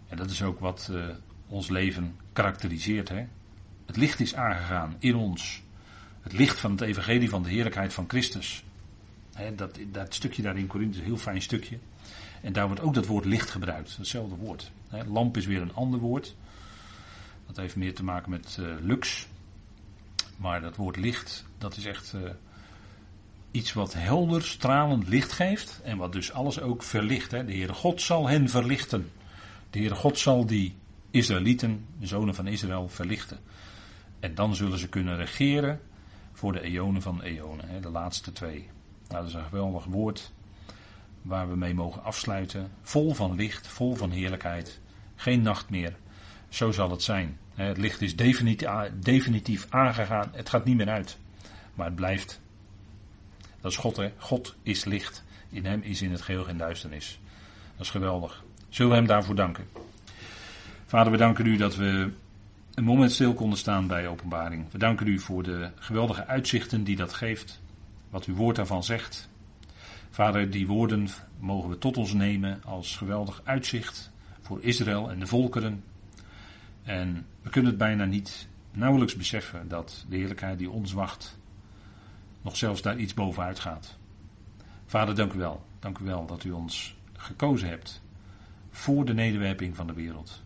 [0.08, 1.06] En dat is ook wat uh,
[1.48, 3.10] ons leven karakteriseert.
[3.10, 3.26] Hè?
[3.86, 5.64] Het licht is aangegaan in ons.
[6.22, 8.64] Het licht van het evangelie van de heerlijkheid van Christus.
[9.34, 11.78] Hè, dat, dat stukje daar in Korinthe is een heel fijn stukje.
[12.42, 13.98] En daar wordt ook dat woord licht gebruikt.
[13.98, 14.72] Hetzelfde woord.
[14.88, 16.36] Hè, lamp is weer een ander woord.
[17.48, 19.28] Dat heeft meer te maken met uh, lux.
[20.38, 22.30] Maar dat woord licht, dat is echt uh,
[23.52, 25.82] iets wat helder, stralend licht geeft.
[25.84, 27.32] En wat dus alles ook verlicht.
[27.32, 27.46] Hè.
[27.46, 29.12] De Heere God zal hen verlichten.
[29.70, 30.76] De Heere God zal die
[31.12, 33.40] Israëlieten, de zonen van Israël, verlichten.
[34.20, 35.82] En dan zullen ze kunnen regeren
[36.34, 37.70] voor de eonen van eonen.
[37.70, 38.70] Hè, de laatste twee.
[39.08, 40.32] Nou, dat is een geweldig woord
[41.22, 42.72] waar we mee mogen afsluiten.
[42.82, 44.80] Vol van licht, vol van heerlijkheid.
[45.16, 45.96] Geen nacht meer.
[46.50, 47.38] Zo zal het zijn.
[47.56, 48.16] Het licht is
[49.00, 50.30] definitief aangegaan.
[50.32, 51.18] Het gaat niet meer uit.
[51.74, 52.42] Maar het blijft.
[53.62, 54.12] Dat is God, hè?
[54.18, 55.24] God is licht.
[55.50, 57.20] In hem is in het geheel geen duisternis.
[57.78, 58.44] Dat is geweldig.
[58.70, 59.68] Zullen we hem daarvoor danken?
[60.86, 62.12] Vader, we danken u dat we
[62.74, 64.72] een moment stil konden staan bij openbaring.
[64.72, 67.62] We danken u voor de geweldige uitzichten die dat geeft.
[68.10, 69.30] Wat uw woord daarvan zegt.
[70.10, 71.08] Vader, die woorden
[71.40, 75.84] mogen we tot ons nemen als geweldig uitzicht voor Israël en de volkeren
[76.84, 81.40] en we kunnen het bijna niet nauwelijks beseffen dat de heerlijkheid die ons wacht
[82.42, 83.98] nog zelfs daar iets bovenuit gaat.
[84.86, 85.66] Vader, dank u wel.
[85.80, 88.02] Dank u wel dat u ons gekozen hebt
[88.70, 90.44] voor de nederwerping van de wereld.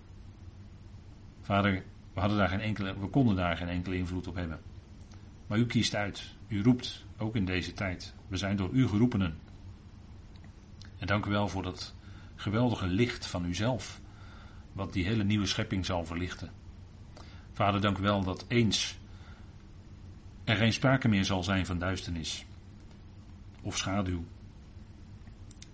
[1.42, 1.84] Vader,
[2.14, 4.60] we, hadden daar geen enkele, we konden daar geen enkele invloed op hebben.
[5.48, 6.36] Maar u kiest uit.
[6.48, 8.14] U roept, ook in deze tijd.
[8.28, 9.38] We zijn door u geroepenen.
[10.98, 11.96] En dank u wel voor dat
[12.36, 14.02] geweldige licht van uzelf.
[14.78, 16.52] Wat die hele nieuwe schepping zal verlichten.
[17.54, 18.98] Vader, dank u wel dat eens
[20.44, 22.46] er geen sprake meer zal zijn van duisternis
[23.62, 24.24] of schaduw.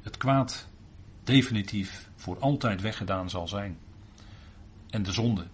[0.01, 0.68] Het kwaad
[1.24, 3.78] definitief voor altijd weggedaan zal zijn.
[4.89, 5.47] En de zonde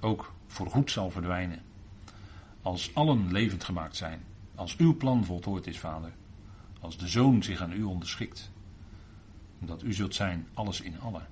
[0.00, 1.62] ook voor goed zal verdwijnen.
[2.62, 4.20] Als allen levend gemaakt zijn.
[4.54, 6.12] Als uw plan voltooid is, Vader.
[6.80, 8.50] Als de Zoon zich aan u onderschikt.
[9.58, 11.26] Dat u zult zijn, alles in allen.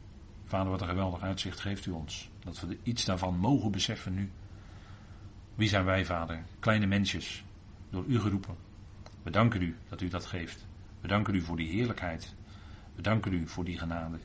[0.51, 2.31] Vader, wat een geweldig uitzicht geeft u ons.
[2.39, 4.31] Dat we iets daarvan mogen beseffen nu.
[5.55, 6.43] Wie zijn wij, Vader?
[6.59, 7.45] Kleine mensjes,
[7.91, 8.57] door u geroepen.
[9.23, 10.67] We danken u dat u dat geeft.
[11.01, 12.35] We danken u voor die heerlijkheid.
[12.95, 14.19] We danken u voor die genade.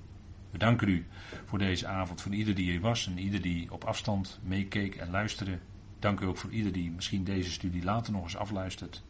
[0.51, 1.05] We danken u
[1.45, 5.09] voor deze avond, voor ieder die hier was en ieder die op afstand meekeek en
[5.09, 5.59] luisterde.
[5.99, 9.03] Dank u ook voor ieder die misschien deze studie later nog eens afluistert.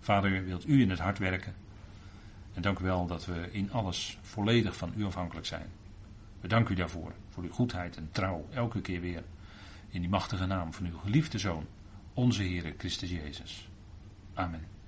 [0.00, 1.54] Vader, wilt u in het hart werken.
[2.54, 5.66] En dank u wel dat we in alles volledig van u afhankelijk zijn.
[6.40, 9.22] We danken u daarvoor, voor uw goedheid en trouw, elke keer weer.
[9.88, 11.66] In die machtige naam van uw geliefde Zoon,
[12.14, 13.68] onze Heere Christus Jezus.
[14.34, 14.79] Amen.